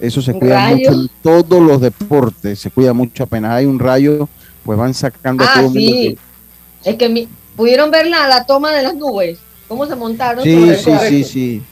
[0.00, 3.24] eso se cuida mucho en todos los deportes, se cuida mucho.
[3.24, 4.28] Apenas hay un rayo,
[4.64, 6.16] pues van sacando ah, todo sí.
[6.84, 9.38] Es que pudieron ver la, la, toma de las nubes,
[9.68, 10.42] cómo se montaron.
[10.42, 11.24] Sí, sí, sí, sí.
[11.24, 11.62] Sí,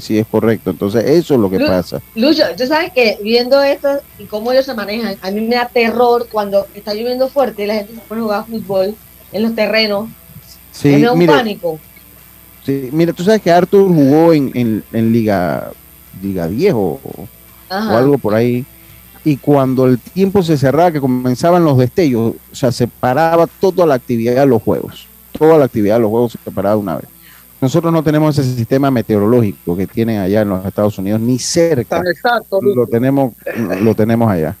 [0.00, 0.70] sí, es correcto.
[0.70, 2.00] Entonces, eso es lo que pasa.
[2.14, 5.68] Lucho, tú sabes que viendo esto y cómo ellos se manejan, a mí me da
[5.68, 8.94] terror cuando está lloviendo fuerte y la gente se pone a jugar fútbol
[9.32, 10.08] en los terrenos.
[10.72, 11.78] Sí, es un mire, pánico.
[12.64, 15.70] sí, mira, tú sabes que Arthur jugó en, en- en Liga,
[16.22, 17.28] Liga Viejo o,
[17.68, 17.94] Ajá.
[17.94, 18.64] o algo por ahí.
[19.24, 23.84] Y cuando el tiempo se cerraba, que comenzaban los destellos, o sea, se paraba toda
[23.86, 25.06] la actividad de los juegos.
[25.36, 27.06] Toda la actividad de los juegos se paraba una vez.
[27.60, 32.02] Nosotros no tenemos ese sistema meteorológico que tienen allá en los Estados Unidos, ni cerca.
[32.04, 33.32] Exacto, lo tenemos
[33.80, 34.54] lo tenemos allá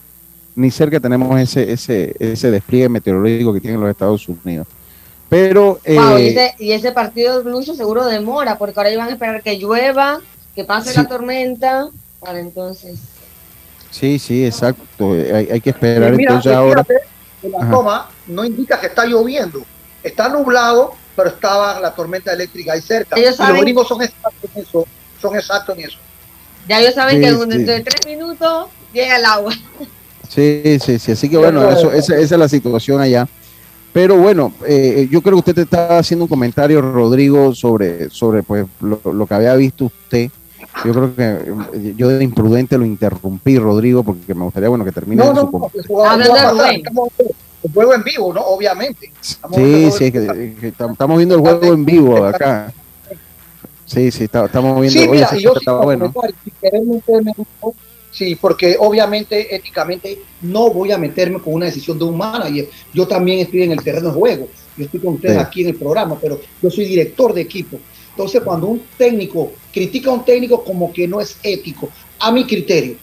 [0.54, 4.66] ni cerca tenemos ese ese ese despliegue meteorológico que tienen los Estados Unidos
[5.28, 9.12] pero Wow, y, eh, ese, y ese partido Lucho seguro demora, porque ahora iban a
[9.12, 10.20] esperar que llueva,
[10.54, 10.96] que pase Sí.
[10.96, 11.88] la tormenta,
[12.20, 12.98] para entonces.
[13.90, 16.86] sí sí exacto eh, hay, hay que esperar Mira, entonces ahora
[17.42, 17.70] la Ajá.
[17.70, 19.62] toma no indica que está lloviendo.
[20.02, 23.16] Está nublado, pero estaba la tormenta eléctrica ahí cerca.
[23.16, 24.86] Ellos y los saben- gringos son exactos en eso.
[25.20, 25.98] Son exactos en eso.
[26.68, 27.38] Ya ellos saben Sí, que sí.
[27.48, 29.52] dentro de tres minutos llega el agua.
[30.28, 33.28] sí sí sí así que bueno eso esa, esa es la situación allá
[33.92, 38.42] pero bueno eh, yo creo que usted te estaba haciendo un comentario Rodrigo sobre sobre
[38.42, 40.28] pues lo, lo que había visto usted
[40.84, 41.22] yo creo que
[41.78, 45.34] eh, yo de imprudente lo interrumpí Rodrigo porque me gustaría bueno que termine No, su
[45.34, 45.70] no,
[47.64, 48.40] el juego en vivo, ¿no?
[48.42, 49.12] Obviamente.
[49.20, 50.12] Estamos Sí, viendo sí, el
[50.60, 52.72] que, estamos viendo el juego en vivo acá.
[53.84, 54.98] Sí, sí, está- estamos viendo.
[55.00, 56.12] Sí, oye, mira, y yo sí estaba bueno.
[58.40, 62.68] porque obviamente, éticamente, no voy a meterme con una decisión de un manager.
[62.92, 64.48] Yo también estoy en el terreno de juego.
[64.76, 65.40] Yo estoy con ustedes Sí.
[65.42, 67.78] aquí en el programa, pero yo soy director de equipo.
[68.10, 71.88] Entonces, cuando un técnico critica a un técnico como que no es ético,
[72.18, 72.96] a mi criterio.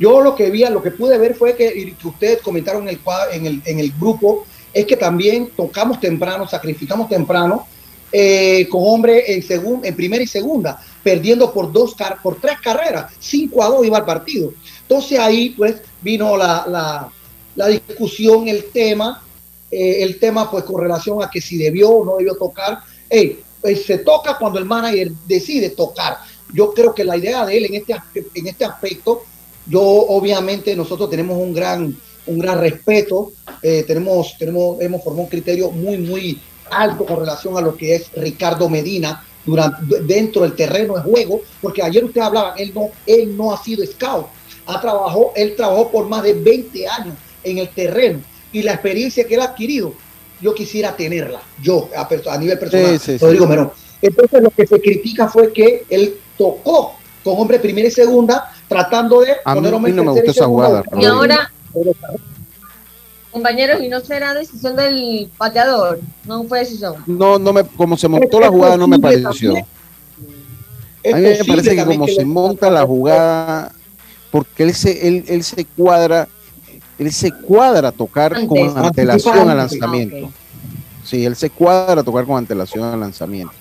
[0.00, 3.00] Yo lo que vi, lo que pude ver fue que, que ustedes comentaron en el,
[3.32, 7.66] en el, en el grupo, es que también tocamos temprano, sacrificamos temprano,
[8.12, 13.12] eh, con hombre en, segun- en primera y segunda, perdiendo por, dos por tres carreras,
[13.20, 14.52] 5 a 2 iba el partido.
[14.82, 17.12] Entonces ahí pues vino la, la-
[17.56, 19.22] la discusión, el tema,
[19.70, 22.78] eh, el tema pues con relación a que si debió o no debió tocar.
[23.08, 26.16] Ey, pues, se toca cuando el manager decide tocar.
[26.54, 27.94] Yo creo que la idea de él en este,
[28.34, 29.22] en este aspecto,
[29.70, 31.96] yo obviamente nosotros tenemos un gran,
[32.26, 36.40] un gran respeto, eh, tenemos, tenemos, hemos formado un criterio muy, muy
[36.70, 41.42] alto con relación a lo que es Ricardo Medina durante, dentro del terreno de juego,
[41.62, 44.26] porque ayer usted hablaba, él no, él no ha sido scout,
[44.66, 47.14] ha trabajado, él trabajó por más de 20 años
[47.44, 48.20] en el terreno
[48.52, 49.94] y la experiencia que él ha adquirido,
[50.40, 53.24] yo quisiera tenerla, yo a, a nivel personal, Sí, sí, sí.
[53.24, 53.70] Rodrigo Merón.
[54.02, 59.20] Entonces lo que se critica fue que él tocó con hombre primera y segunda, tratando
[59.20, 61.50] de A mí poner hombre no me gustó esa jugada, Y ahora,
[63.32, 65.98] compañeros, ¿y no será decisión del pateador?
[66.24, 66.94] No fue decisión.
[67.06, 69.56] No, no me, como se montó la jugada, no me pareció.
[69.56, 73.72] A mí me parece que como se monta la jugada,
[74.30, 76.28] porque él se, él, él se cuadra,
[76.98, 80.28] él se cuadra a tocar con antelación al lanzamiento.
[80.28, 81.02] Ah.
[81.02, 83.54] Sí, él se cuadra a tocar con antelación al lanzamiento.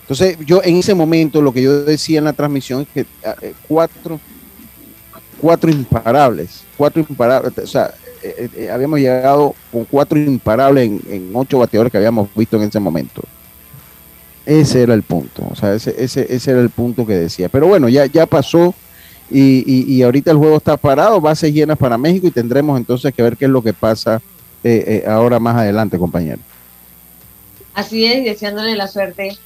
[0.00, 3.36] Entonces, yo en ese momento lo que yo decía en la transmisión es que ah,
[3.42, 4.18] eh, cuatro,
[5.40, 11.30] cuatro imparables, cuatro imparables, o sea, eh, eh, habíamos llegado con cuatro imparables en, en
[11.34, 13.22] ocho bateadores que habíamos visto en ese momento.
[14.46, 17.48] Ese era el punto, o sea, ese, ese, ese era el punto que decía.
[17.48, 18.74] Pero bueno, ya, ya pasó
[19.30, 23.14] y, y- y ahorita el juego está parado, bases llenas para México y tendremos entonces
[23.14, 24.20] que ver qué es lo que pasa
[24.64, 26.40] eh, eh, ahora más adelante, compañero.
[27.74, 29.36] Así es, deseándole la suerte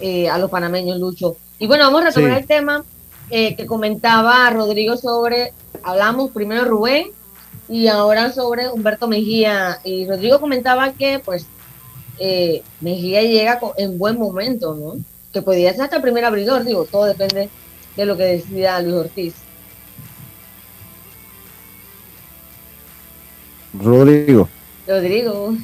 [0.00, 1.36] eh, a los panameños, Lucho.
[1.58, 2.38] Y bueno, vamos a retomar Sí.
[2.40, 2.84] el tema
[3.30, 5.52] eh, que comentaba Rodrigo sobre,
[5.82, 7.06] hablamos primero de Rubén
[7.68, 9.80] y ahora sobre Humberto Mejía.
[9.84, 11.46] Y Rodrigo comentaba que pues
[12.18, 14.96] eh, Mejía llega en buen momento, ¿no?
[15.32, 17.50] Que podría ser hasta el primer abridor, digo, todo depende
[17.96, 19.34] de lo que decida Luis Ortiz.
[23.74, 24.48] Rodrigo.
[24.86, 25.54] Rodrigo.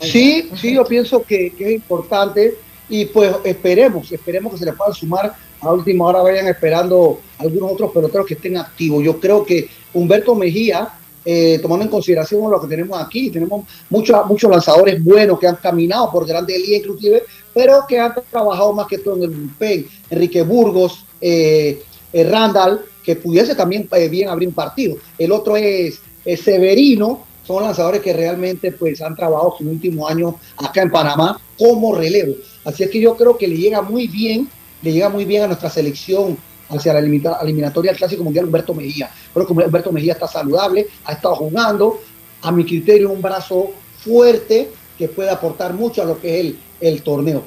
[0.00, 2.58] Sí, sí, yo pienso que, que es importante
[2.88, 7.72] y pues esperemos, esperemos que se le puedan sumar a última hora, vayan esperando algunos
[7.72, 9.04] otros peloteros que estén activos.
[9.04, 10.88] Yo creo que Humberto Mejía,
[11.24, 15.56] eh, tomando en consideración lo que tenemos aquí, tenemos muchos, muchos lanzadores buenos que han
[15.56, 17.22] caminado por grandes ligas inclusive,
[17.54, 19.86] pero que han trabajado más que todo en el bullpen.
[20.10, 24.96] Enrique Burgos, eh, eh, Randall, que pudiese también eh, bien abrir un partido.
[25.18, 30.36] El otro es, es Severino, son lanzadores que realmente pues han trabajado su último año
[30.56, 32.34] acá en Panamá como relevo.
[32.64, 34.48] Así es que yo creo que le llega muy bien,
[34.80, 36.38] le llega muy bien a nuestra selección
[36.68, 39.10] hacia la eliminatoria del Clásico Mundial Humberto Mejía.
[39.34, 42.00] Creo que Humberto Mejía está saludable, ha estado jugando,
[42.40, 46.58] a mi criterio un brazo fuerte que puede aportar mucho a lo que es el,
[46.80, 47.44] el torneo.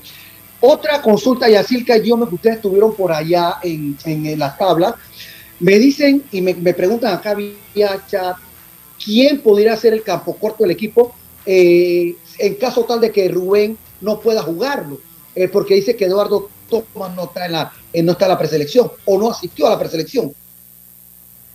[0.62, 4.96] Otra consulta, Yacirca y yo, que ustedes estuvieron por allá en, en, en las tablas,
[5.60, 8.38] me dicen y me, me preguntan acá vía chat,
[9.06, 11.14] quién podría ser el campo corto del equipo
[11.46, 15.00] eh, en caso tal de que Rubén no pueda jugarlo,
[15.36, 18.40] eh, porque dice que Eduardo Tomás no está, en la, eh, no está en la
[18.40, 20.34] preselección o no asistió a la preselección.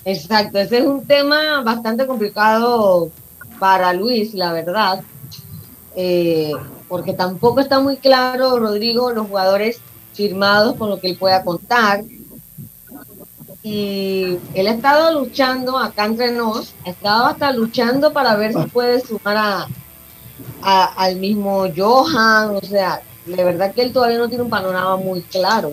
[0.05, 3.11] Exacto, ese es un tema bastante complicado
[3.59, 5.03] para Luis, la verdad,
[6.89, 9.81] porque tampoco está muy claro, Rodrigo, los jugadores
[10.15, 12.05] firmados con lo que él pueda contar
[13.63, 18.63] y él ha estado luchando acá entre nos, ha estado hasta luchando para ver si
[18.71, 19.37] puede sumar
[20.63, 24.97] a, al mismo Johan, o sea, de verdad que él todavía no tiene un panorama
[24.97, 25.73] muy claro.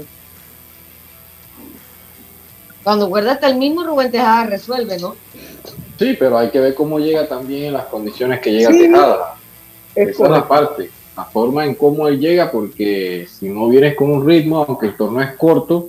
[2.84, 5.16] Cuando guarda hasta el mismo Rubén Tejada resuelve, ¿no?
[5.98, 9.36] Sí, pero hay que ver cómo llega también en las condiciones que llega Tejada.
[9.96, 14.12] Esa es la parte, la forma en cómo él llega, porque si no vienes con
[14.12, 15.88] un ritmo, aunque el torneo es corto,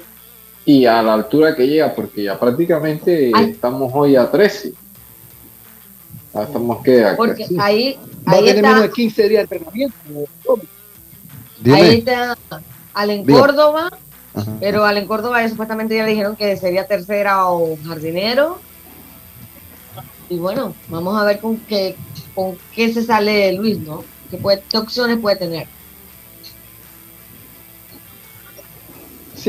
[0.68, 4.74] y a la altura que llega, porque ya prácticamente estamos hoy a 13.
[6.34, 9.96] Ya estamos que Porque ahí, ahí está, menos de 15 días de entrenamiento.
[11.72, 12.36] Ahí está
[12.92, 13.88] Allen Córdoba,
[14.60, 18.58] pero Allen Córdoba ya supuestamente ya le dijeron que sería tercera o jardinero.
[20.28, 21.96] Y bueno, vamos a ver con qué,
[22.34, 24.04] con qué se sale Luis, ¿no?
[24.30, 25.66] ¿Qué, puede, qué opciones puede tener?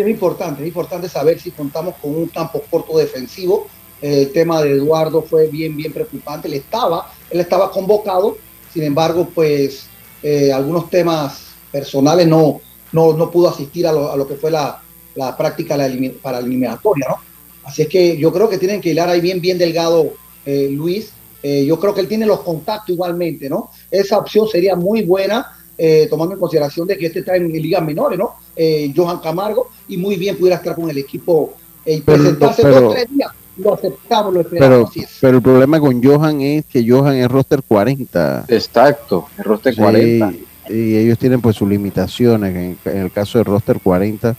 [0.02, 3.68] Es importante, es importante saber si contamos con un campo corto defensivo.
[4.02, 6.48] El tema de Eduardo fue bien, bien preocupante.
[6.48, 8.38] Él estaba, él estaba convocado,
[8.74, 9.88] sin embargo, pues
[10.24, 14.52] eh, algunos temas personales no, no, no pudo asistir a lo, a lo, que fue
[14.52, 14.82] la,
[15.16, 15.78] la práctica
[16.22, 17.18] para la eliminatoria, ¿no?
[17.64, 20.14] Así es que yo creo que tienen que hilar ahí bien, bien delgado
[20.46, 21.12] eh, Luis.
[21.44, 23.70] Eh, yo creo que él tiene los contactos igualmente, ¿no?
[23.92, 27.82] Esa opción sería muy buena eh, tomando en consideración de que este está en ligas
[27.82, 28.34] menores, ¿no?
[28.54, 31.54] Eh, Johan Camargo, y muy bien pudiera estar con el equipo
[31.86, 33.32] eh, y presentarse dos tres días.
[33.56, 34.92] Lo aceptamos, lo esperamos.
[34.94, 38.46] Pero, pero, el problema con Johan es que Johan es roster 40.
[38.50, 40.34] Exacto, el roster 40.
[40.70, 42.78] Y ellos tienen pues sus limitaciones.
[42.84, 44.36] En, el caso del roster 40,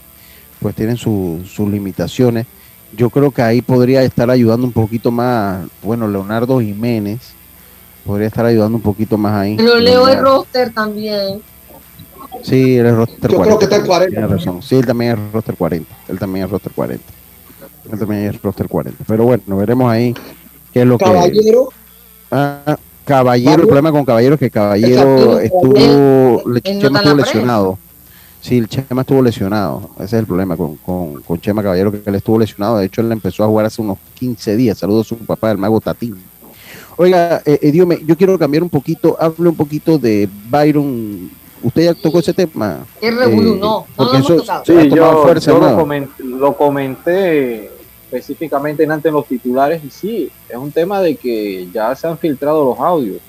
[0.59, 2.45] pues tienen sus limitaciones.
[2.95, 7.33] Yo creo que ahí podría estar ayudando un poquito más, bueno, Leonardo Jiménez,
[8.05, 9.55] podría estar ayudando un poquito más ahí.
[9.57, 11.41] Pero Leo es roster también.
[12.43, 13.43] Sí, él es roster Yo 40.
[13.45, 14.09] creo que está el 40.
[14.11, 14.61] Tiene razón.
[14.61, 15.95] Sí, él también es roster 40.
[16.07, 17.03] Él también es roster 40.
[17.91, 19.03] Él también es roster 40.
[19.07, 20.13] Pero bueno, veremos ahí
[20.73, 21.69] qué es lo Caballero.
[21.69, 21.75] que.
[22.31, 27.79] Ah, Caballero, el problema con Caballero es que Caballero estuvo, él, Chema estuvo lesionado.
[28.39, 29.89] Sí, el Chema estuvo lesionado.
[29.95, 32.77] Ese es el problema con, con, con Chema Caballero, que él estuvo lesionado.
[32.77, 34.77] De hecho, él empezó a jugar hace unos 15 días.
[34.77, 36.15] Saludos a su papá, el mago Tatín.
[37.01, 37.71] Oiga, eh, eh
[38.05, 41.31] yo quiero cambiar un poquito, hable un poquito de Byron.
[41.63, 42.85] ¿Usted ya tocó ese tema?
[43.01, 47.71] Es eh, no, no eso, Sí, yo, fuerza, lo, comenté, lo, comenté,
[48.03, 52.19] específicamente antes en los titulares y sí, es un tema de que ya se han
[52.19, 53.19] filtrado los audios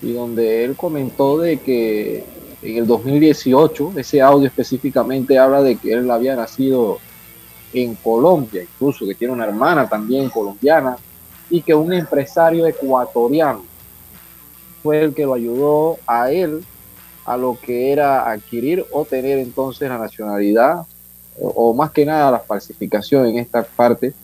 [0.00, 2.24] y donde él comentó de que
[2.62, 6.98] en el 2018, ese audio específicamente habla de que él había nacido
[7.72, 10.96] en Colombia, incluso que tiene una hermana también colombiana,
[11.50, 13.64] y que un empresario ecuatoriano
[14.82, 16.64] fue el que lo ayudó a él
[17.24, 20.86] a lo que era adquirir o tener entonces la nacionalidad
[21.38, 24.14] o, más que nada la falsificación en esta parte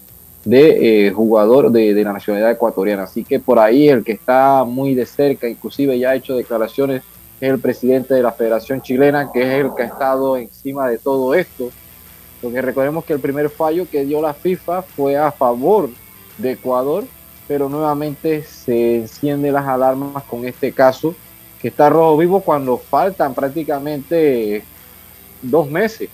[0.45, 3.03] de eh, jugador de, de, la nacionalidad ecuatoriana.
[3.03, 7.03] Así que por ahí el que está muy de cerca, inclusive ya ha hecho declaraciones,
[7.41, 10.99] es el presidente de la Federación Chilena, que es el que ha estado encima de
[10.99, 11.70] todo esto.
[12.41, 15.91] Porque recordemos que el primer fallo que dio la FIFA fue a favor
[16.43, 17.05] de Ecuador,
[17.49, 21.14] pero nuevamente se encienden las alarmas con este caso
[21.61, 24.64] que está rojo vivo cuando faltan prácticamente
[25.40, 26.11] dos meses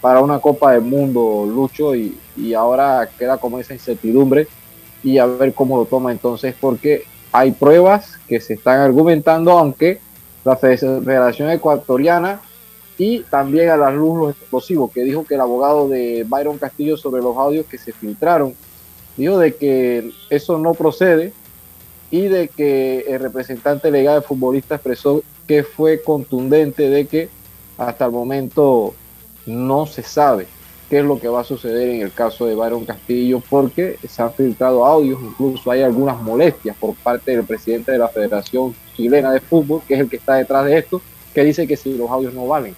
[0.00, 4.46] para una Copa del Mundo, Lucho, y, y ahora queda como esa incertidumbre
[5.02, 10.00] y a ver cómo lo toma entonces, porque hay pruebas que se están argumentando, aunque
[10.44, 12.40] la Federación Ecuatoriana
[12.98, 16.96] y también a la luz los explosivos, que dijo que el abogado de Byron Castillo
[16.96, 18.54] sobre los audios que se filtraron
[19.20, 21.32] dijo de que eso no procede
[22.10, 27.28] y de que el representante legal del futbolista expresó que fue contundente de que
[27.76, 28.94] hasta el momento
[29.44, 30.46] no se sabe
[30.88, 34.22] qué es lo que va a suceder en el caso de Byron Castillo porque se
[34.22, 39.32] han filtrado audios, incluso hay algunas molestias por parte del presidente de la Federación Chilena
[39.32, 41.00] de Fútbol, que es el que está detrás de esto,
[41.34, 42.74] que dice que si los audios no valen.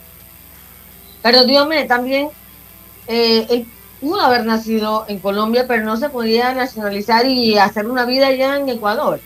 [1.23, 2.29] Pero dígame, también
[3.07, 3.65] eh,
[4.03, 8.57] pudo haber nacido en Colombia, pero no se podía nacionalizar y hacer una vida allá
[8.57, 9.21] en Ecuador.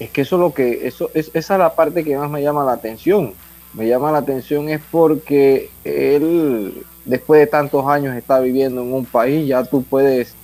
[0.00, 2.42] Es que eso es lo que, eso es, esa es la parte que más me
[2.42, 3.34] llama la atención.
[3.74, 9.04] Me llama la atención es porque él, después de tantos años, está viviendo en un
[9.04, 10.34] país, ya tú puedes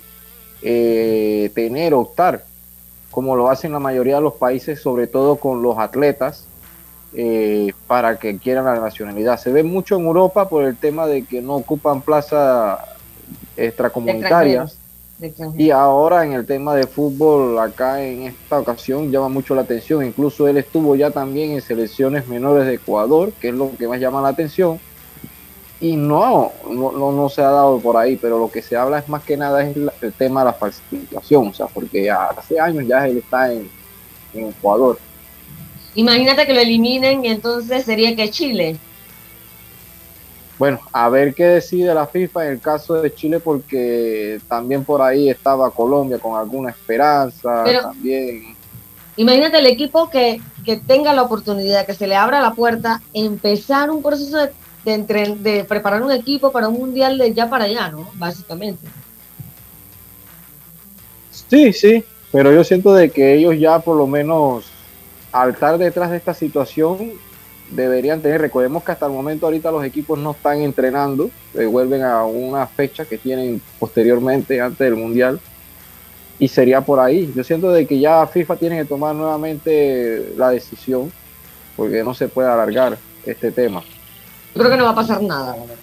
[0.61, 2.45] eh, tener, optar
[3.11, 6.47] como lo hacen la mayoría de los países, sobre todo con los atletas,
[7.15, 9.39] eh, para que quieran la nacionalidad.
[9.39, 12.81] Se ve mucho en Europa por el tema de que no ocupan plazas
[13.57, 14.77] extracomunitarias.
[15.57, 20.05] Y ahora en el tema de fútbol, acá en esta ocasión llama mucho la atención.
[20.05, 24.01] Incluso él estuvo ya también en selecciones menores de Ecuador, que es lo que más
[24.01, 24.81] llama la atención.
[25.81, 29.09] Y no, no, no, se ha dado por ahí, pero lo que se habla es
[29.09, 33.07] más que nada es el tema de la falsificación, o sea, porque hace años ya
[33.07, 33.69] él está en,
[34.35, 34.99] en Ecuador.
[35.95, 38.77] Imagínate que lo eliminen y entonces sería que Chile.
[40.59, 45.03] Bueno, a ver qué decide la FIFA en el caso de Chile, porque también por
[45.03, 47.65] ahí estaba Colombia con alguna esperanza.
[47.83, 48.55] también.
[49.17, 53.91] Imagínate el equipo que, que, tenga la oportunidad, que se le abra la puerta, empezar
[53.91, 54.53] un proceso de,
[54.85, 58.09] de, de preparar un equipo para un mundial de ya para allá, ¿no?
[58.15, 58.87] Básicamente.
[61.51, 64.65] Sí, sí, pero yo siento de que ellos ya por lo menos
[65.33, 67.13] al estar detrás de esta situación
[67.71, 72.03] deberían tener, recordemos que hasta el momento ahorita los equipos no están entrenando, eh, vuelven
[72.03, 75.41] a una fecha que tienen posteriormente antes del Mundial
[76.39, 77.33] y sería por ahí.
[77.35, 81.13] Yo siento de que ya FIFA tiene que tomar nuevamente la decisión
[81.77, 83.83] porque no se puede alargar este tema.
[84.55, 85.75] Yo creo que no va a pasar nada, la verdad.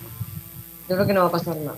[0.89, 1.77] Yo creo que no va a pasar nada.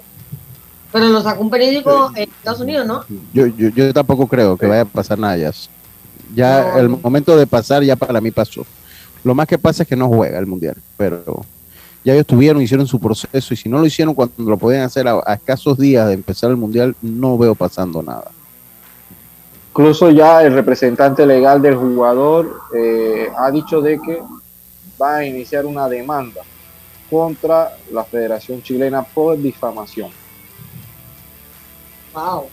[0.91, 3.06] Pero lo sacó un periódico en Estados Unidos, ¿no?
[3.34, 5.52] Yo, yo, yo tampoco creo que vaya a pasar nada ya.
[6.36, 8.66] Ya el momento de pasar ya para mí pasó.
[9.24, 11.45] Lo más que pasa es que no juega el mundial, pero
[12.03, 15.07] ya ellos tuvieron, hicieron su proceso y si no lo hicieron cuando lo podían hacer
[15.07, 18.32] a, escasos días de empezar el mundial, no veo pasando nada.
[19.69, 24.22] Incluso ya el representante legal del jugador eh, ha dicho de que
[25.01, 26.41] va a iniciar una demanda
[27.09, 30.09] contra la Federación Chilena por difamación.
[32.13, 32.47] Wow.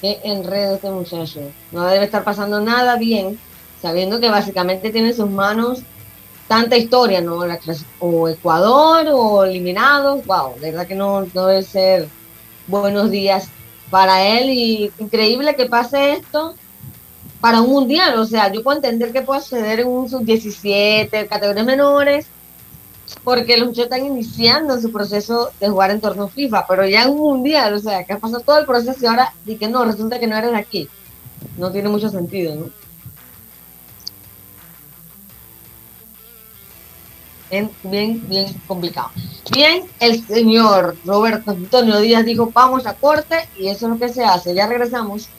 [0.00, 1.40] Qué enredo este muchacho.
[1.72, 3.38] No debe estar pasando nada bien,
[3.86, 5.78] sabiendo que básicamente tiene en sus manos
[6.48, 7.38] tanta historia, ¿no?
[8.00, 10.26] o Ecuador o eliminados.
[10.26, 12.08] Wow, de verdad que no, debe ser
[12.66, 13.48] buenos días
[13.88, 14.50] para él.
[14.50, 16.56] Y increíble que pase esto
[17.40, 18.18] para un mundial.
[18.18, 22.26] O sea, yo puedo entender que puede suceder en un sub-17, categorías menores,
[23.22, 27.10] porque los muchachos están iniciando su proceso de jugar en torno FIFA, pero ya en
[27.10, 29.84] un mundial, o sea, que ha pasado todo el proceso y ahora di que no,
[29.84, 30.88] resulta que no eres aquí.
[31.56, 32.85] No tiene mucho sentido, ¿no?
[37.56, 39.08] Bien, bien, bien complicado.
[39.50, 44.12] Bien, el señor Roberto Antonio Díaz dijo, vamos a corte y eso es lo que
[44.12, 44.54] se hace.
[44.54, 45.30] Ya regresamos.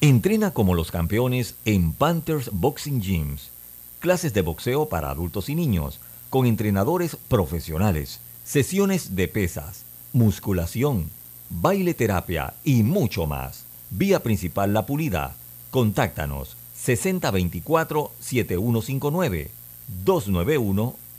[0.00, 3.50] Entrena como los campeones en Panthers Boxing Gyms.
[3.98, 6.00] Clases de boxeo para adultos y niños
[6.30, 9.84] con entrenadores profesionales, sesiones de pesas,
[10.14, 11.10] musculación,
[11.50, 13.66] baile terapia y mucho más.
[13.90, 15.34] Vía principal La Pulida.
[15.70, 19.50] Contáctanos 6024-7159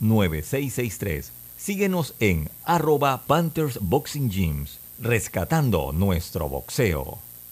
[0.02, 1.30] 291-9663.
[1.56, 7.18] Síguenos en arroba Panthers Boxing Gyms, rescatando nuestro boxeo.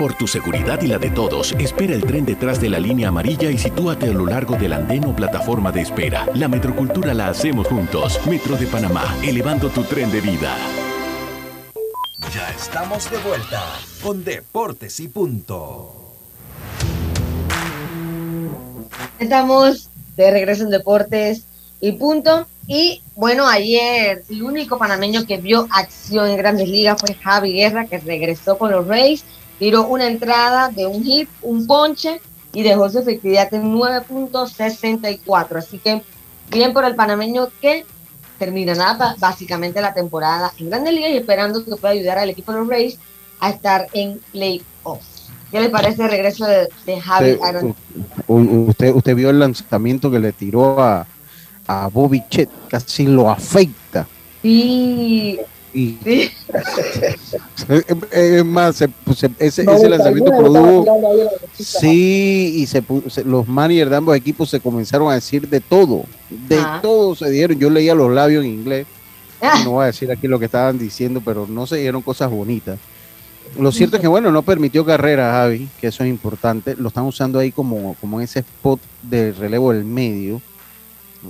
[0.00, 3.50] Por tu seguridad y la de todos, espera el tren detrás de la línea amarilla
[3.50, 6.26] y sitúate a lo largo del andén o plataforma de espera.
[6.32, 8.18] La metrocultura la hacemos juntos.
[8.26, 10.56] Metro de Panamá, elevando tu tren de vida.
[12.32, 13.62] Ya estamos de vuelta
[14.02, 15.94] con Deportes y Punto.
[19.18, 21.44] Estamos de regreso en Deportes
[21.82, 22.46] y punto.
[22.66, 27.84] Y bueno, ayer el único panameño que vio acción en grandes ligas fue Javi Guerra,
[27.84, 29.24] que regresó con los Rays,
[29.60, 32.20] tiró una entrada de un hit, un ponche
[32.52, 35.56] y dejó su efectividad en 9.64.
[35.56, 36.02] Así que
[36.50, 37.84] bien por el panameño que
[38.38, 42.58] terminará básicamente la temporada en grandes ligas y esperando que pueda ayudar al equipo de
[42.58, 42.98] los Rays
[43.38, 45.28] a estar en playoffs.
[45.50, 47.76] ¿Qué le parece el regreso de, de Javi Usted, Aaron?
[48.28, 51.06] usted vio el lanzamiento que le tiró a,
[51.66, 54.06] a Bobby Chet, casi lo afecta.
[54.40, 55.38] Sí,
[55.72, 56.30] Y sí.
[58.10, 60.86] es más, se- se- ese, No, ese Boca lanzamiento produjo.
[60.90, 61.62] a.
[61.62, 66.04] Sí, y se, se- los managers de ambos equipos se comenzaron a decir de todo.
[66.48, 66.80] De Ajá.
[66.82, 67.58] todo se dieron.
[67.58, 68.86] Yo leía los labios en inglés.
[69.40, 69.60] Ah.
[69.64, 72.78] No voy a decir aquí lo que estaban diciendo, pero no se dieron cosas bonitas.
[73.58, 76.76] Lo cierto es que, bueno, no permitió carrera, Javi, que eso es importante.
[76.76, 80.40] Lo están usando ahí como, como en ese spot de relevo del medio.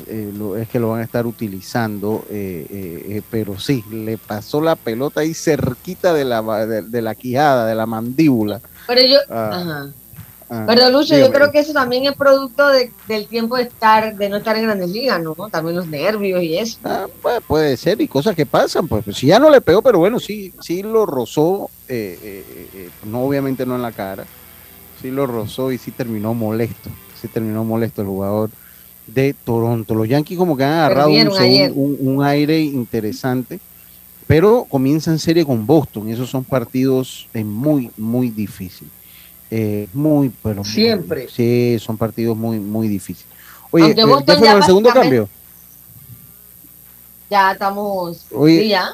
[0.07, 4.18] Eh, lo- es que lo van a estar utilizando, eh, eh, eh, pero sí, le
[4.18, 8.61] pasó la pelota ahí cerquita de la, de, de la quijada, de la mandíbula.
[8.86, 9.51] Pero yo, Ah.
[9.53, 9.88] ajá.
[10.53, 14.16] Ah, Pero Lucho, yo creo que eso también es producto de- del tiempo de estar,
[14.16, 15.34] de no estar en grandes ligas, ¿no?
[15.49, 16.78] También los nervios y eso.
[16.84, 19.80] Ah, pues, puede ser y cosas que pasan, pues, pues, si ya no le pegó,
[19.80, 24.24] pero bueno, sí, sí lo rozó, eh, eh, eh, no obviamente no en la cara,
[25.01, 28.51] sí lo rozó y sí terminó molesto, sí terminó molesto el jugador
[29.15, 29.95] de Toronto.
[29.95, 33.61] Los Yankees como que han agarrado un, un- un aire interesante,
[34.27, 38.93] pero comienzan serie con Boston, y esos son partidos eh, muy, muy difíciles.
[39.51, 41.29] Eh, muy, pero muy- Siempre.
[41.29, 43.29] sí, son partidos muy, muy difíciles.
[43.73, 45.29] Oye, eh, Boston ¿ya fueron ya al segundo cambio?
[47.31, 48.91] Ya estamos, Oye, sí, ya.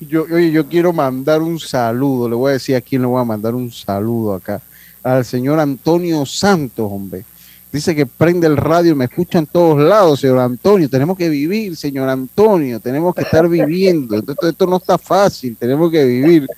[0.00, 3.20] Yo, oye, yo quiero mandar un saludo, le voy a decir a quién le voy
[3.20, 4.60] a mandar un saludo acá,
[5.02, 7.24] al señor Antonio Santos, hombre.
[7.72, 10.88] Dice que prende el radio y me escucha en todos lados, señor Antonio.
[10.88, 14.16] Tenemos que vivir, señor Antonio, tenemos que estar viviendo.
[14.16, 16.48] Esto, esto no está fácil, tenemos que vivir,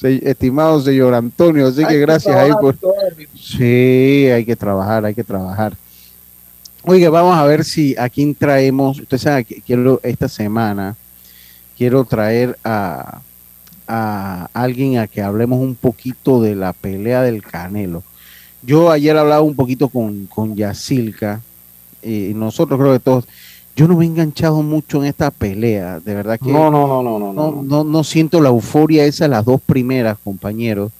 [0.00, 1.66] estimado señor Antonio.
[1.66, 2.76] Así que gracias ahí por...
[3.38, 5.76] Sí, hay que trabajar, hay que trabajar.
[6.84, 9.00] Oiga, vamos a ver si a quién traemos.
[9.00, 10.96] Usted sabe que quiero esta semana
[11.82, 13.22] quiero traer a,
[13.88, 18.04] a alguien a que hablemos un poquito de la pelea del Canelo.
[18.62, 21.40] Yo ayer hablaba un poquito con, con Yacilca,
[22.02, 23.24] y nosotros creo que todos,
[23.76, 27.02] yo no me he enganchado mucho en esta pelea, de verdad que No, no, no,
[27.02, 27.62] no, no, no, no.
[27.62, 30.92] no, no siento la euforia esa, las dos primeras, compañeros,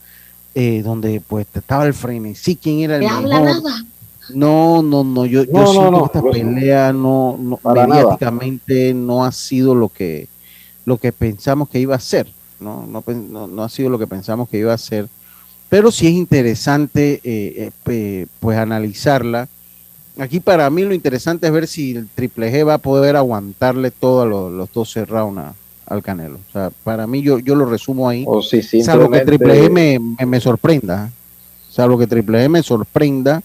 [0.55, 3.63] eh, donde pues estaba el frenesí, quién era el habla mejor.
[3.63, 3.85] nada.
[4.33, 6.31] No, no, no, yo, yo No, no, siento no, que esta no.
[6.31, 7.87] pelea no, no nada.
[7.87, 10.27] mediáticamente no ha sido lo que
[10.85, 12.27] lo que pensamos que iba a ser,
[12.59, 15.07] no, no, no, no ha sido lo que pensamos que iba a ser,
[15.73, 19.47] pero sí es interesante eh, eh, pues analizarla
[20.19, 23.89] aquí para mí lo interesante es ver si el Triple G va a poder aguantarle
[23.89, 25.55] todos los, los 12 rounds
[25.87, 26.35] al Canelo.
[26.47, 28.23] O sea, para mí yo, yo lo resumo ahí.
[28.27, 31.09] O si Salvo que Triple G me, me, me sorprenda.
[31.71, 33.41] Salvo que Triple G me sorprenda.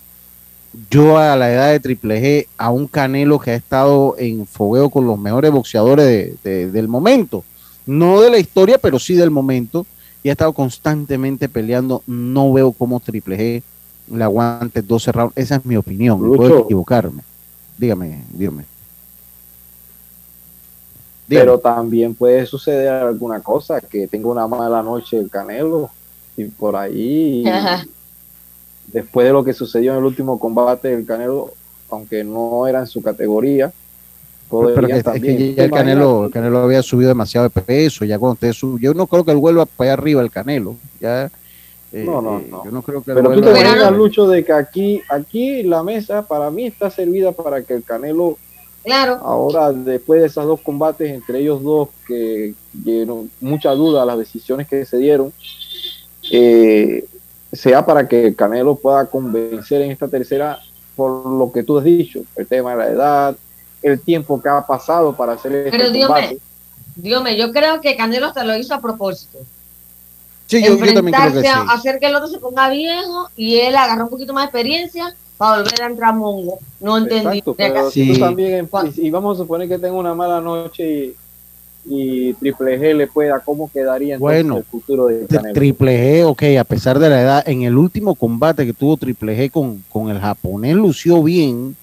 [0.91, 4.91] Yo a la edad de Triple G, a un Canelo que ha estado en fogueo
[4.91, 7.43] con los mejores boxeadores de- de- del momento.
[7.87, 9.87] No de la historia, pero sí del momento.
[10.23, 12.03] Y ha estado constantemente peleando.
[12.07, 13.63] No veo cómo Triple G
[14.17, 15.37] le aguante 12 rounds.
[15.37, 16.21] Esa es mi opinión.
[16.21, 16.37] Lucho.
[16.37, 17.23] Puedo equivocarme.
[17.77, 18.65] Dígame, dígame.
[21.29, 25.91] Pero también puede suceder alguna cosa, que tenga una mala noche el Canelo
[26.37, 27.45] y por ahí,
[28.87, 31.53] después de lo que sucedió en el último combate del Canelo,
[31.91, 33.71] aunque no era en su categoría,
[34.51, 35.37] Pero que, es también.
[35.37, 38.05] que ya el Canelo, el Canelo había subido demasiado de peso.
[38.05, 40.77] Ya cuando usted sube, yo no creo que él vuelva para allá arriba el Canelo.
[41.01, 41.31] Ya,
[41.93, 42.65] eh, No, no, eh, no.
[42.65, 46.23] Yo no creo que Pero tú te imaginas, Lucho, de que aquí, aquí la mesa
[46.23, 48.39] para mí está servida para que el Canelo
[48.85, 49.19] Claro.
[49.23, 54.19] Ahora, después de esos dos combates entre ellos dos que dieron mucha duda a las
[54.19, 55.33] decisiones que se dieron,
[56.31, 57.05] eh,
[57.53, 60.59] sea para que Canelo pueda convencer en esta tercera
[60.97, 63.37] por lo que tú has dicho, el tema de la edad,
[63.83, 66.39] el tiempo que ha pasado para hacer este Pero Dios combate.
[66.97, 69.39] Dios me, yo creo que Canelo hasta lo hizo a propósito.
[70.47, 71.47] Sí, yo, yo también creo que Enfrentarse sí.
[71.71, 74.47] a hacer que el otro se ponga viejo y él agarró un poquito más de
[74.47, 76.59] experiencia para volver a entrar mongo.
[76.81, 77.39] No entendí.
[77.39, 78.07] Exacto, pero Sí.
[78.07, 81.17] si tú también, y, y vamos a suponer que tenga una mala noche y,
[81.85, 85.55] y Triple G le pueda, ¿cómo quedaría entonces Bueno, el futuro de Canelo?
[85.55, 89.39] Triple G, ok, a pesar de la edad, en el último combate que tuvo Triple
[89.39, 91.77] G con, con el japonés, lució bien.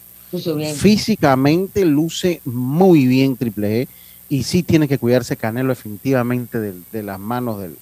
[0.56, 0.76] Bien.
[0.76, 3.88] Físicamente luce muy bien Triple G.
[4.28, 7.76] Y sí tiene que cuidarse Canelo definitivamente de, de las manos del,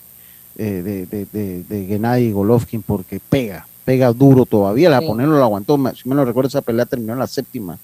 [0.58, 4.90] eh, de, de, de, de Gennady Golovkin porque pega, pega duro todavía.
[4.98, 5.14] El Sí.
[5.14, 5.78] no lo aguantó.
[5.96, 7.74] Si me lo recuerdo, esa pelea terminó en la séptima.
[7.74, 7.80] En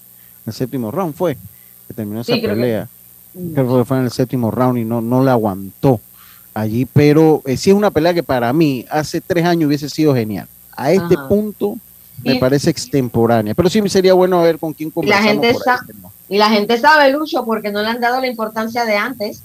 [0.48, 1.36] el séptimo round fue
[1.88, 2.88] que terminó Sí, esa creo que- pelea.
[3.54, 6.00] Creo que fue en el séptimo round y no, no le aguantó
[6.52, 6.84] allí.
[6.84, 10.48] Pero eh, sí es una pelea que para mí hace tres años hubiese sido genial.
[10.76, 11.28] A este Ajá.
[11.28, 11.76] punto
[12.24, 13.54] me Y- parece extemporánea.
[13.54, 15.78] Pero sí sería bueno ver con quién Y la conversamos gente por ahí.
[16.28, 19.42] y la gente sabe, Lucho, porque no le han dado la importancia de antes.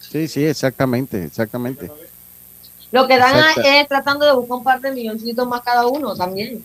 [0.00, 1.90] Sí, sí, exactamente, exactamente.
[2.90, 3.60] Lo que dan Exacto.
[3.64, 6.64] es tratando de buscar un par de milloncitos más cada uno también.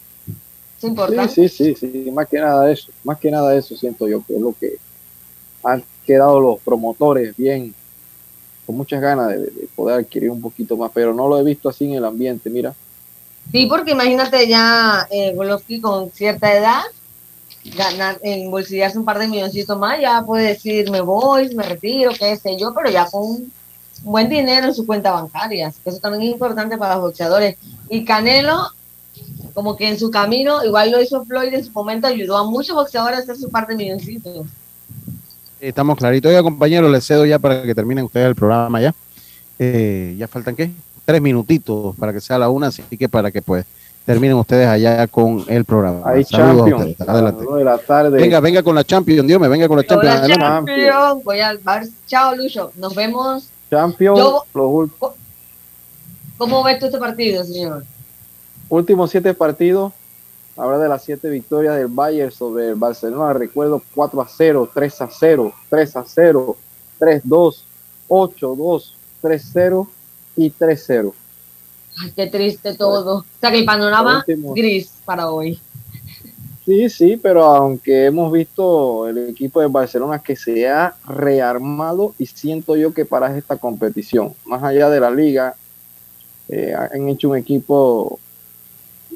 [0.77, 1.33] Es importante.
[1.33, 4.35] Sí, sí, sí, sí, más que nada eso, más que nada eso siento yo que
[4.35, 4.77] es lo que
[5.63, 7.73] han quedado los promotores bien,
[8.65, 11.67] con muchas ganas de, de poder adquirir un poquito más, pero no lo he visto
[11.67, 12.73] así en el ambiente, mira.
[13.51, 16.81] Sí, porque imagínate ya eh, Golovkin con cierta edad,
[17.75, 22.35] ganar, embolsillarse un par de milloncitos más, ya puede decir me voy, me retiro, qué
[22.35, 23.51] sé yo, pero ya con
[24.01, 25.71] buen dinero en su cuenta bancaria.
[25.85, 27.57] Eso también es importante para los boxeadores.
[27.89, 28.69] Y Canelo,
[29.53, 32.75] como que en su camino, igual lo hizo Floyd en su momento, ayudó a muchos
[32.75, 34.47] boxeadores a hacer su par de milloncitos.
[35.59, 36.29] Estamos claritos.
[36.29, 38.93] Oiga, compañeros, les cedo ya para que terminen ustedes el programa ya.
[39.59, 40.71] Eh, ya faltan qué?
[41.05, 43.65] Tres minutitos para que sea la una, así que para que pues
[44.05, 46.01] terminen ustedes allá con el programa.
[46.05, 47.09] Hay Saludos a Champions, ustedes.
[47.09, 47.45] a Adelante.
[47.57, 48.17] de la tarde.
[48.21, 50.15] Venga, venga con la Champions, Dios me venga con la Champions.
[50.15, 50.71] Hola, Adelante.
[50.71, 51.21] champion.
[51.23, 53.47] Voy a, a ver, chao Lucho, nos vemos.
[53.69, 54.89] Champions, Yo- los
[56.37, 57.83] ¿Cómo ves tú este partido, señor?
[58.69, 59.93] últimos siete partidos,
[60.57, 65.01] habla de las siete victorias del Bayern sobre el Barcelona, recuerdo 4 a 0, 3
[65.01, 66.57] a 0, 3 a 0,
[66.99, 67.63] 3 2,
[68.07, 69.87] 8 2, 3 0
[70.35, 71.15] y 3 0.
[72.01, 73.17] Ay, qué triste todo.
[73.17, 74.53] O sea que el panorama Último.
[74.53, 75.59] gris para hoy.
[76.65, 82.25] Sí, sí, pero aunque hemos visto el equipo de Barcelona que se ha rearmado y
[82.25, 85.55] siento yo que para esta competición, más allá de la liga,
[86.47, 88.17] eh, han hecho un equipo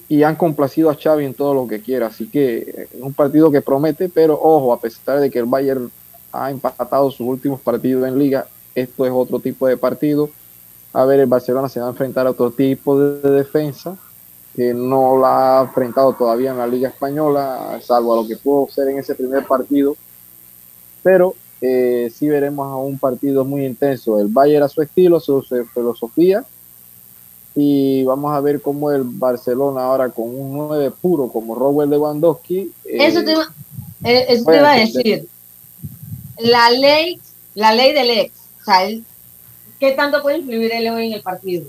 [0.09, 3.13] y han complacido a Xavi en todo lo que quiera, así que eh, es un
[3.13, 5.89] partido que promete, pero ojo, a pesar de que el Bayern
[6.33, 8.45] ha empatado sus últimos partidos en liga,
[8.75, 10.29] esto es otro tipo de partido.
[10.93, 13.95] A ver, el Barcelona se va a enfrentar a otro tipo de defensa
[14.55, 18.67] que no la ha enfrentado todavía en la Liga Española, salvo a lo que pudo
[18.71, 19.95] ser en ese primer partido.
[21.03, 24.19] Pero eh, sí veremos a un partido muy intenso.
[24.19, 26.43] El Bayern a su estilo, su, su filosofía.
[27.55, 32.71] Y vamos a ver cómo el Barcelona ahora con un 9 puro como Robert Lewandowski.
[32.85, 33.51] eh, Eso te iba,
[34.03, 35.27] eh, eso te iba a decir.
[36.39, 37.19] La ley,
[37.55, 38.31] la ley del ex.
[38.61, 38.87] O sea,
[39.79, 41.65] ¿qué tanto puede influir él hoy en el partido?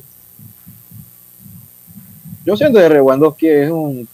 [2.45, 4.09] Yo siento que Lewandowski es un,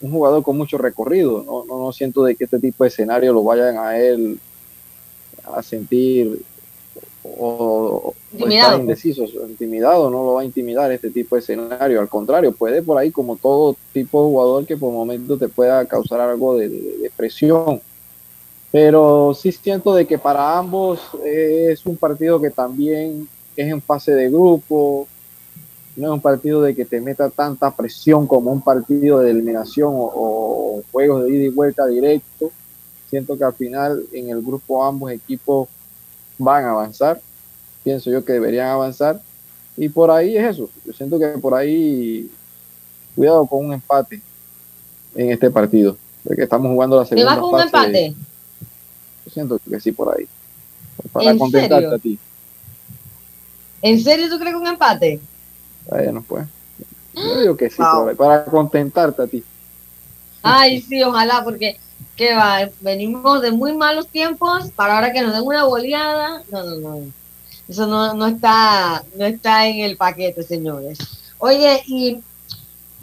[0.00, 1.42] un jugador con mucho recorrido.
[1.44, 4.38] No, no, no siento de que este tipo de escenario lo vayan a él
[5.44, 6.42] a sentir
[7.22, 8.72] o, Intimidado.
[8.72, 12.00] está indeciso, intimidado, no lo va a intimidar este tipo de escenario.
[12.00, 15.86] Al contrario, puede por ahí, como todo tipo de jugador, que por momentos te pueda
[15.86, 17.80] causar algo de, de- de presión.
[18.74, 24.12] Pero sí siento de que para ambos es un partido que también es en fase
[24.16, 25.06] de grupo,
[25.94, 29.92] no es un partido de que te meta tanta presión como un partido de eliminación
[29.94, 32.50] o, o juegos de ida y vuelta directo.
[33.10, 35.68] Siento que al final en el grupo ambos equipos
[36.36, 37.20] van a avanzar.
[37.84, 39.22] Pienso yo que deberían avanzar.
[39.76, 40.68] Y por ahí es eso.
[40.84, 42.28] Yo siento que por ahí,
[43.14, 44.20] cuidado con un empate
[45.14, 45.96] en este partido.
[46.24, 48.10] Porque estamos jugando la ¿Te segunda vas con un empate?
[48.10, 48.33] Yo
[49.34, 50.26] siento que sí por ahí.
[51.12, 51.94] Para ¿En contentarte serio?
[51.94, 52.18] a ti.
[53.82, 55.20] ¿En serio tú crees que un empate?
[55.86, 56.46] Bueno, pues.
[57.14, 59.44] Yo digo que sí, por ahí, para contentarte a ti.
[60.42, 61.78] Ay, sí, ojalá, porque
[62.16, 62.68] ¿qué va?
[62.80, 66.42] Venimos de muy malos tiempos para ahora que nos den una goleada.
[66.50, 67.00] No, no, no.
[67.68, 70.98] Eso no, no está, no está en el paquete, señores.
[71.38, 72.22] Oye, y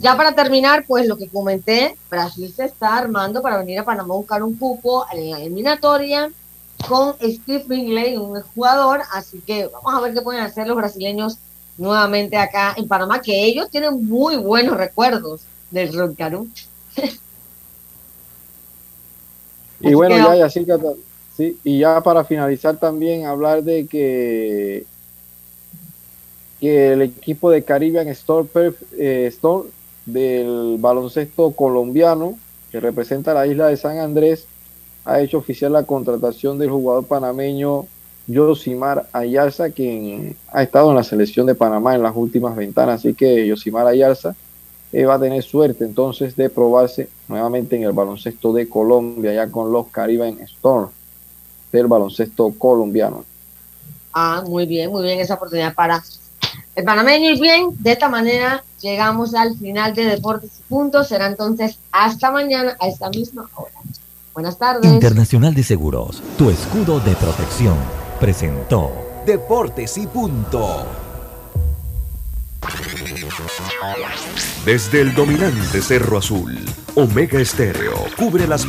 [0.02, 4.14] ya para terminar, pues lo que comenté, Brasil se está armando para venir a Panamá
[4.16, 6.32] a buscar un cupo en la eliminatoria
[6.88, 11.38] con Steve Bingley, un jugador, así que vamos a ver qué pueden hacer los brasileños
[11.78, 16.48] nuevamente acá en Panamá, que ellos tienen muy buenos recuerdos del Roncarú.
[19.84, 20.64] Y bueno, ya, ya, sí,
[21.36, 24.86] sí, y ya para finalizar también hablar de que,
[26.60, 29.66] que el equipo de Caribbean Storm, Perf- eh, Storm
[30.06, 32.38] del baloncesto colombiano
[32.72, 34.48] que representa la isla de San Andrés
[35.06, 37.86] ha hecho oficial la contratación del jugador panameño
[38.28, 43.14] Yosimar Ayarza, quien ha estado en la selección de Panamá en las últimas ventanas, así
[43.14, 44.36] que Yosimar Ayarza
[44.94, 49.48] eh, va a tener suerte entonces de probarse nuevamente en el baloncesto de Colombia, ya
[49.48, 50.90] con los Caribbean Storm
[51.72, 53.24] del baloncesto colombiano.
[54.14, 56.04] Ah, muy bien, muy bien esa oportunidad para
[56.76, 57.32] el panameño.
[57.32, 61.08] Y bien, de esta manera llegamos al final de Deportes y Puntos.
[61.08, 63.72] Será entonces hasta mañana a esta misma hora.
[64.34, 64.86] Buenas tardes.
[64.86, 67.78] Internacional de Seguros, tu escudo de protección,
[68.20, 68.92] presentó
[69.26, 70.86] Deportes y punto.
[74.66, 76.60] Desde el dominante Cerro Azul,
[76.96, 78.60] Omega Estéreo cubre las